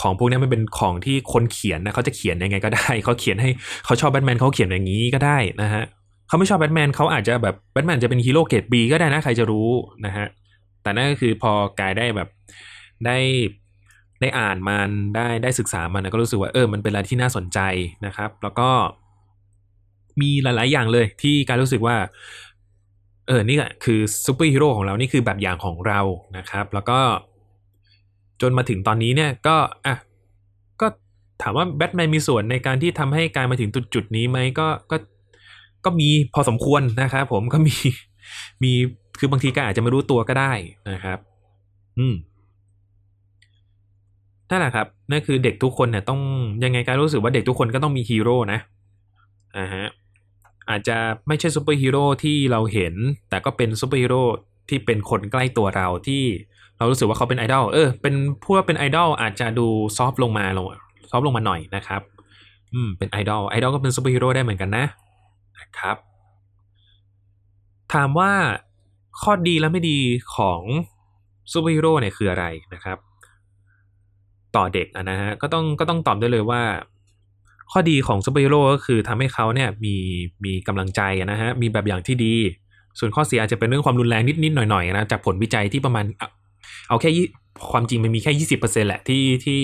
[0.00, 3.50] ของพวกนี้มันเป็นของที่คนเขียนนะเขาจะเขียนยังไงก็ได้เขาเขียนให้
[3.84, 5.84] เขาชอบแบทแมนเขาเขียนอย่างนี้ก็ได้นะฮะ
[6.28, 9.68] เขาไม่ชอบแบทแมนเขาอาจจะแบบแบทแมนจะเป็นฮีโร่เกรดบีก็ได้นะใครจะรู้
[10.06, 10.26] นะฮะ
[10.82, 12.28] แต่นั่นก็คือพอกายได้แบบ
[13.06, 13.18] ได้
[14.20, 17.58] ได้อ่านมันได้ได้ศึกษามันก็รู้สึกว่าเออมันเป็นอะไรที่น่าสนใจ
[18.06, 18.70] นะครับ แล้วก็
[20.20, 21.96] มีหลาย ๆ อย่างเลยที่การรู้สึกว่า
[23.26, 26.00] เออนี่แหละคือซูเปอร์ฮีโร่ของเรานี่คือแบบอย่างของเรา
[26.36, 26.98] นะครับ แล้วก็
[28.40, 29.56] จนมาถึงตอนนี้เนี่ยก็
[29.86, 29.96] อะ
[30.80, 30.86] ก็
[31.42, 34.96] ถามว่าแบทแมนมีส่วนในการที่ทำให้กายมาถึงจุดจุดนี้ไหมก็ก็
[35.84, 37.74] ก็มีพอสมควรนะครับผมก็มี
[38.62, 38.72] มี
[39.18, 40.52] คือบางทีก็อาจจะไม่รู้ตัวก็ได้
[40.90, 41.18] นะครับ
[41.98, 42.14] อืม
[44.50, 46.20] นั่นแหละครับนั่นคือเด็กทุกคนเนี่ยต้อง
[46.64, 48.58] ยังไงกายรู้สึกว่าเด็กทุกคนก็ต้องมีฮีโร่นะ
[49.56, 49.86] อ่าฮะ
[50.70, 50.96] อาจจะ
[51.28, 52.94] ไม่ใช่ซูเปอร์ฮีโร่ที่เราเห็น
[53.28, 54.22] แต่ก็เป็นซูเปอร์ฮีโร่
[54.68, 56.22] ที่เป็นคนใกล้ตัวเราที่
[56.76, 60.66] เรารู้สึกว่าเขาเป็นไอดอลเออเป็นพูดว่าเป็นไอดอลอาจจะดู soft ลงมาลง
[61.10, 62.02] soft ลงมาหน่อยนะครับ
[62.74, 64.84] อืมเป็นไอดอลไอดอลก็เป็นซูเปอร์ฮีโร่ได้เหมือนกันนะ
[65.58, 65.96] นะครับ
[67.92, 68.32] ถามว่า
[69.22, 69.98] ข้อดีและไม่ดี
[70.36, 70.60] ของ
[71.52, 72.44] ซูเปอร์ฮีโร่เนี่ยคืออะไร
[72.74, 72.98] นะครับ
[74.56, 76.62] ต่อเด็กนะฮะก็ต้องก็ต้องตอบได้เลยว่า
[77.72, 79.96] ข้อดีของซูเปอร์ฮีโร่ก็คือทำให้เขาเนี่ยมี
[80.44, 82.34] มีกำลังใจนะฮะมีแบบอย่างที่ดี
[82.98, 86.04] ส่วนข้อเสียอาจจะเป็นเรื่องความรุนแรงนิดๆหน่อยๆนะจากผลวิจัยที่ประมาณ
[86.88, 87.10] เอาแค่
[87.70, 89.62] ความจริงมันมีแค่ยี่สิบเปอร์เซ็นแหละที่ที่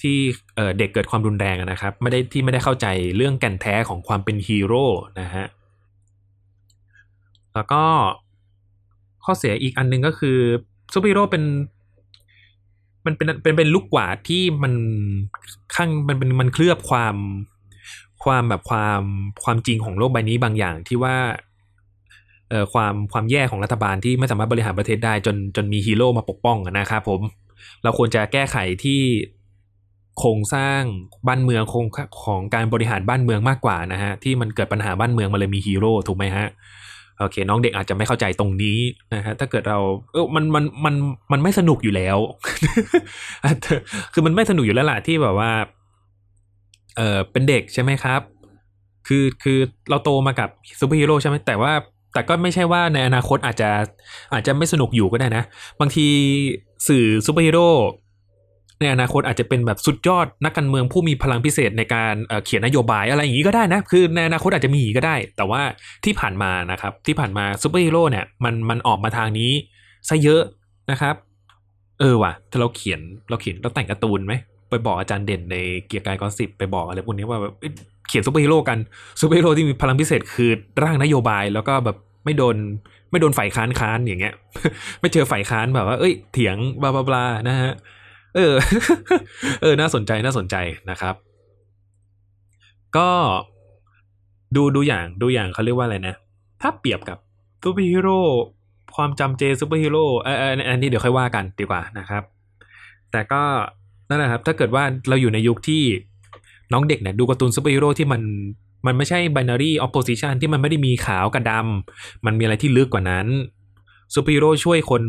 [0.00, 0.16] ที่
[0.78, 4.84] เด็กเกิดความรุนแรงนะครับ ไม่ได้ที่ไม่ได้เข้าใจเรื่องแก่นแท้ของความเป็นฮีโร่
[5.20, 5.46] นะฮะ
[7.54, 7.82] แล้วก็
[9.24, 10.38] ข้อเสียอีกอันนึงก็คือ
[10.92, 11.44] ซูเปอร์ฮีโร่เป็น
[13.06, 14.74] มันเป็นเป็นเป็นลูกกวาดที่มัน
[15.74, 17.16] ข้างมันเป็นมันเคลือบความ
[18.24, 19.02] ความแบบความ
[19.44, 21.16] ความจริงของโลกใบนี้บางอย่างที่ว่า
[22.72, 27.20] ความความแย่ของรัฐบาลที่ไม่สามารถบริหารประเทศได้จนจนมีฮีโร่มาปกป้องนะครับผม
[27.82, 29.00] เราควรจะแก้ไขที่
[30.18, 30.80] โครงสร้าง
[31.26, 31.86] บ้านเมืองโครง
[32.24, 36.46] ของการบริหารบ้านเมืองมากกว่านะฮะที่มันเกิดปัญหาบ้านเมืองมาเลยมีฮีโร่ถูกไหมฮะ
[37.18, 38.78] โอเค น้องเด็กอาจจะไม่เข้าใจตรงนี้
[39.14, 39.78] นะฮะถ้าเกิดเรา
[40.12, 40.94] เออมันมันมัน
[41.32, 42.18] มันไม่สนุกอยู่แล้ว
[44.12, 45.50] คือมันไม่สนุกอยู่แล้วล่ะที่แบบว่า
[46.96, 48.20] เออเป็นเด็กใช่ไหมครับ
[49.08, 49.58] คือคือ
[49.90, 50.48] เราโตมากับ
[50.80, 51.72] ซูเปอร์ฮีโร่ใช่ไหมแต่ว่า
[52.14, 53.70] แต่ก็ไม่ใช่ว่าในอนาคตอาจจะ
[54.32, 55.44] อาจจะไม่สนุกอยู่ก็ได้นะ
[55.80, 56.06] บางที
[56.88, 57.68] สื่อซูเปอร์ฮีโร่
[58.80, 65.62] ในอนาคตอาจจะเป็นแบบสุดยอดนักการเมืองผู้มีพลังพิเศษในการเขียนนโยบายอะไรอย่างนี้ก็ได้นะ คือในอนาคตอาจจะมีก็ได้ แต่ว่า
[66.04, 69.50] ที่ผ่านมานะครับ ที่ผ่านมาซูเปอร์ฮีโร่เนี่ยมันมันออกมาทางนี้
[70.08, 70.42] ซะเยอะ
[70.90, 71.14] นะครับ
[72.00, 74.34] เออว่ะถ้าเราเขียนเราเขียนเราแต่งการ์ตูนไหม
[74.70, 75.56] ไปบอกอาจารย์เด่นใน
[75.86, 77.54] เกียร์กายกอสิบไปบอกอะไรพวกนี้ว่าแบบ
[78.08, 78.78] เขียนซูเปอร์ฮีโร่กัน
[79.20, 80.50] ซูเปอร์ฮีโร่ที่มีพลังพิเศษคือ
[80.82, 82.56] ร่างนโยบายแล้วก็แบบไม่โดน
[83.10, 84.34] ไม่โดนฝ่ายค้านค้านอย่างเงี้ย
[85.00, 87.72] ไม่เจอฝ่ายค้านแบบว่า เอ้ย เถียง blah blah นะฮะ
[88.36, 88.54] เออ
[89.62, 90.56] เออ น่าสนใจน่าสนใจ
[90.90, 91.14] นะครับ
[92.96, 93.08] ก็
[94.56, 96.14] ดูดูอย่างดูอย่างเขาเรียกว่าอะไรนะ
[96.62, 97.18] ถ้าเปรียบกับ
[97.62, 98.18] ซูเปอร์ฮีโร่
[98.96, 100.34] ความจำเจซูเปอร์ฮีโร่เออ
[100.68, 102.22] อันนี้เดี๋ยวค่อยว่ากันดีกว่านะครับ
[103.12, 103.42] แต่ก็
[104.08, 105.82] นั่นแหละครับ ถ้าเกิดว่าเราอยู่ในยุคที่
[106.72, 108.22] น้องเด็กเนี่ยดูการ์ตูนซูเปอร์ฮีโร่ที่มัน
[108.86, 113.26] มันไม่ใช่ binary opposition ที่มันไม่ได้มีขาวกับดำมันมีอะไรที่ลึกกว่านั้น
[114.14, 115.02] ซูเปอร์ฮีโร่ช่วยคน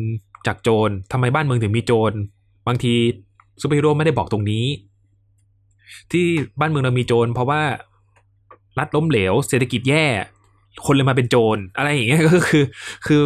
[0.47, 2.13] จากโจรทำไมบ้านเมืองถึงมีโจร
[2.67, 2.93] บางที
[3.61, 4.65] ซูเปอร์ฮีโร่ไม่ได้บอกตรงนี้
[6.11, 6.25] ที่
[6.59, 7.61] บ้านเมืองเรามีโจรเพราะว่า
[8.79, 10.05] รัฐล้มเหลว เศรษฐกิจแย่
[10.85, 12.63] คนเลยมาเป็นโจรอะไรอย่างเงี้ยก็คือ
[13.07, 13.23] คือ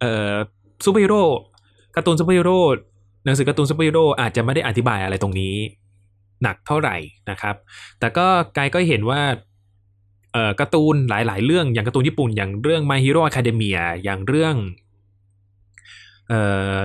[0.00, 0.34] เอ่อ
[0.84, 1.22] ซูเปอร์ฮีโร่
[1.96, 2.58] การ์ตูนซูเปอร์ฮีโร่
[3.24, 5.54] หนังสือการ์ตูนซูเปอร์ฮีโร่อาจจะไม่ได้อธิบายอะไรตรงนี้
[6.42, 6.96] หนักเท่าไหร่
[7.30, 7.56] นะครับ
[7.98, 8.26] แต่ก็
[8.56, 9.20] กายก็เห็นว่า
[10.32, 14.54] เอ่อการ์ตูนหลายๆ เรื่องอย่างการ์ตูนญี่ปุ่นอย่างเรื่อง My Hero Academia อย่างเรื่อง
[16.28, 16.40] เอ่
[16.74, 16.76] อ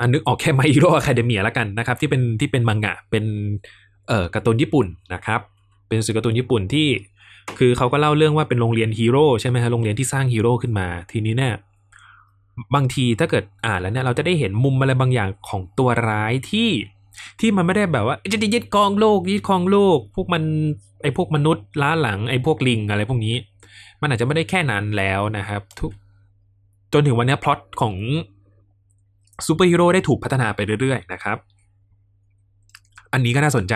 [0.00, 3.24] อันนึกออกแค่ My Hero Academia แล้วกันนะครับ ที่เป็นที่เป็นมังงะเป็น
[4.08, 5.40] เอ่อการ์ตูนญี่ปุ่นนะครับ
[5.88, 6.88] เป็นสื่อการ์ตูนญี่ปุ่นที่
[7.58, 11.54] คือเขาก็เล่าเรื่องว่าเป็นโรงเรียนฮีโร่ใช่ไหมฮะโรงเรียนที่สร้างฮีโร่ขึ้นมา ทีนี้เนี่ย
[12.74, 16.68] บางทีถ้าเกิดอ่านแล้วเนี่ยเราจะได้เห็นมุมอะไรบางอย่างของตัวร้ายที่
[17.40, 20.42] ที่มันไม่ได้แบบว่าจะยึดครองโลกยึดครองโลก พวกมัน
[21.02, 23.34] ไอ้พวกมนุษย์ล้าหลังไอ้พวกลิงอะไรพวกนี้
[24.00, 25.90] มันอาจจะไม่ได้แค่นั้นแล้วนะครับทุก
[26.92, 27.94] จนถึงวันนี้พล็อตของ
[29.46, 31.38] ซูเปอร์ฮีโร่ได้ถูกพัฒนาไปเรื่อยๆนะครับ
[33.12, 33.74] อันนี้ก็น่าสนใจ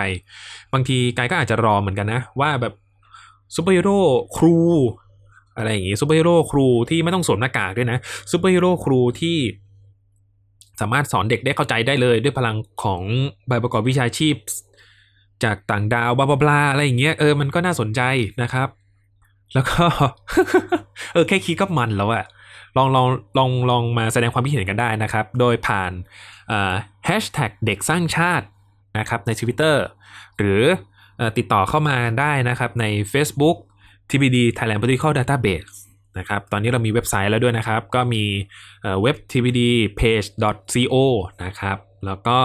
[0.73, 2.73] บางทีกายก็อาจจะรอเหมือนกันนะ ว่าแบบ
[3.55, 3.99] ซูเปอร์ฮีโร่
[4.37, 4.57] ครู
[5.57, 7.97] อะไรอย่างงี้ซูเปอร์ฮีโร่ครูที่ไม่ต้องสวมหน้ากากด้วยนะ
[8.31, 9.37] ซูเปอร์ฮีโร่ครูที่
[10.79, 13.01] สามารถสอนเด็กได้เข้าใจได้เลย ด้วยพลังของ
[13.47, 14.35] ใบประกอบวิชาชีพ
[15.43, 18.01] จากต่างดาวบลาบลาอะไรอย่างเงี้ยเออมันก็น่าสนใจ
[18.41, 18.69] นะครับ
[19.53, 19.83] แล้วก็
[21.13, 22.25] เออแค่คิดก็มันแล้วอะ
[22.77, 23.07] ลองลอง
[23.37, 25.91] ลองลองมาแสดงความคิดเห็นกันได้นะครับ โดยผ่าน
[27.05, 28.45] แฮชแท็กเด็กสร้างชาติ
[28.99, 29.75] นะครับใน Twitter
[30.37, 30.63] หรือ
[31.17, 33.57] เอ่อติดต่อเข้ามาได้นะครับใน Facebook
[34.09, 35.71] TBD Thailand Political Database
[36.17, 38.23] นะครับตอนนี้เรามีเว็บไซต์แล้วด้วยนะครับ ก็มี
[39.01, 40.95] เว็บ tbdpage.co
[41.43, 42.39] นะครับแล้วก็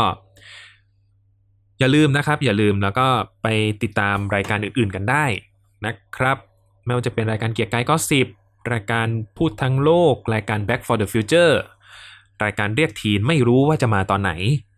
[1.79, 3.07] อย่าลืมนะครับ อย่าลืมแล้วก็
[3.43, 3.47] ไป
[3.83, 5.25] ติดตามรายการอื่นๆกันได้
[5.87, 6.37] นะครับ
[6.85, 8.27] ไม่ว่าจะเป็นรายการเกียร์กายก็สิบ
[8.73, 9.07] รายการ
[9.37, 11.55] พูดทั้งโลก รายการ Back for the Future
[12.45, 14.33] รายการเรียกทีนไม่รู้ว่าจะมาตอนไหน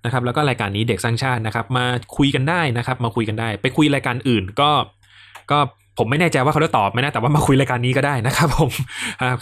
[0.05, 1.87] นะครับแล้วก็รายการนี้เด็กสร้างชาตินะครับ มา
[2.17, 4.71] คุยกันได้นะครับ มาคุยกันได้ ไปคุยรายการอื่นก็
[5.51, 5.59] ก็
[5.99, 8.71] ผมไม่แน่ใจว่าเขาจะตอบไหมนะ แต่ว่ามาคุยรายการนี้ก็ได้นะครับผม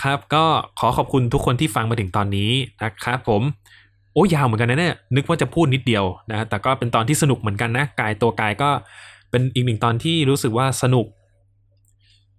[0.02, 0.44] ครับ ก็
[0.78, 2.50] ขอขอบคุณทุกคนที่ฟังมาถึงตอนนี้
[2.82, 3.42] นะครับผม
[4.12, 8.70] โอ้ยาวเหมือนกันนะเนี่ยนึกว่าจะพูดนิดเดียวนะแต่ก็เป็นตอนที่สนุกเหมือนกันนะ กายตัวกายก็
[9.30, 11.06] เป็นอีกหนึ่งตอนที่รู้สึกว่าสนุก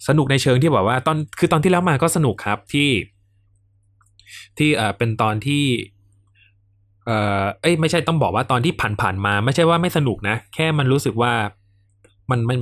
[0.07, 2.89] สนุกในเชิงที่แบบว่าตอนคือตอนที่แล้วมาก็สนุกครับที่
[4.57, 5.63] ที่เออเป็นตอนที่
[7.05, 11.31] เออเอ้ยไม่ใช่ต้องบอกว่าตอนที่ผ่านๆมา ไม่ใช่ว่าไม่สนุกนะ แค่มันรู้สึกว่า
[12.31, 12.57] มันมัน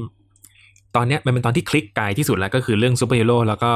[0.95, 3.71] ตอนเนี้ยมันเป็นตอนที่คลิกไกายที่สุดแล้วก็คือเรื่องซูเปอร์ฮีโร่แล้วก็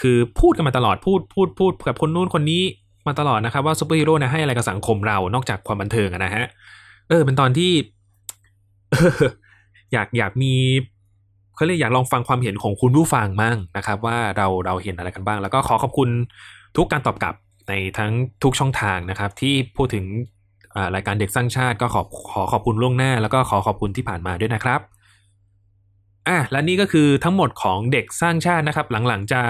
[0.00, 2.62] คือพูดกันมาตลอดพูดพูดพูดกับคนนู้นคนนี้
[3.06, 6.44] มาตลอดนะครับว่าซูเปอร์ฮีโร่นะให้อะไรกับสังคมเรานอกจากความบันเทิงนะฮะ
[7.08, 7.72] เออเป็นตอนที่
[9.92, 10.54] อยากอยากมี
[11.56, 16.08] เขาเรียกอยากลองฟังความเห็นของคุณผู้ฟังมั่งนะครับ ว่าเราเราเห็นอะไรกันบ้าง แล้วก็ขอขอบคุณ
[16.76, 17.34] ทุกการตอบกลับ
[17.68, 18.12] ในทั้ง
[18.42, 20.04] ทุกช่องทางนะครับ ที่พูดถึง
[20.94, 22.02] รายการเด็กสร้างชาติก็ขอ
[22.32, 24.80] ขอขอบคุณล่วงหน้า แล้วก็ขอขอบคุณที่ผ่านมาด้วยนะครับ
[26.28, 29.40] อะและนี่ก็คือทั้งหมดของเด็กสร้างชาตินะครับ หลังๆจะ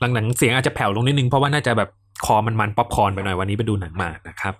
[0.00, 1.90] หลังๆเสียงอาจจะแผ่วลงนิดนึงเพราะว่าน่าจะแบบ
[2.26, 4.54] คอมันมันป๊อปคอร์นไปหน่อยวันนี้ไปดูหนังมานะครับ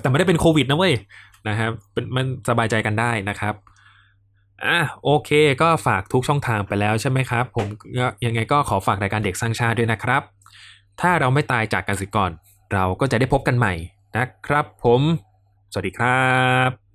[0.00, 0.94] แต่ไม่ได้เป็นโควิดนะเว้ย
[1.48, 1.70] นะครับ
[2.16, 3.54] มันสบายใจกันได้นะครับ
[4.64, 5.30] อะโอเค
[5.62, 7.66] ก็ฝากทุกช่องทางไปแล้วใช่ไหมครับ ผม
[8.26, 10.22] ยังไงก็ขอฝากรายการเด็กสร้างชาติด้วยนะครับ
[11.00, 12.30] ถ้าเราไม่ตายจากกันสิก่อน
[12.72, 13.74] เราก็จะได้พบกันใหม่
[14.16, 15.00] นะครับ ผม
[15.72, 16.28] สวัสดีครั
[16.68, 16.89] บ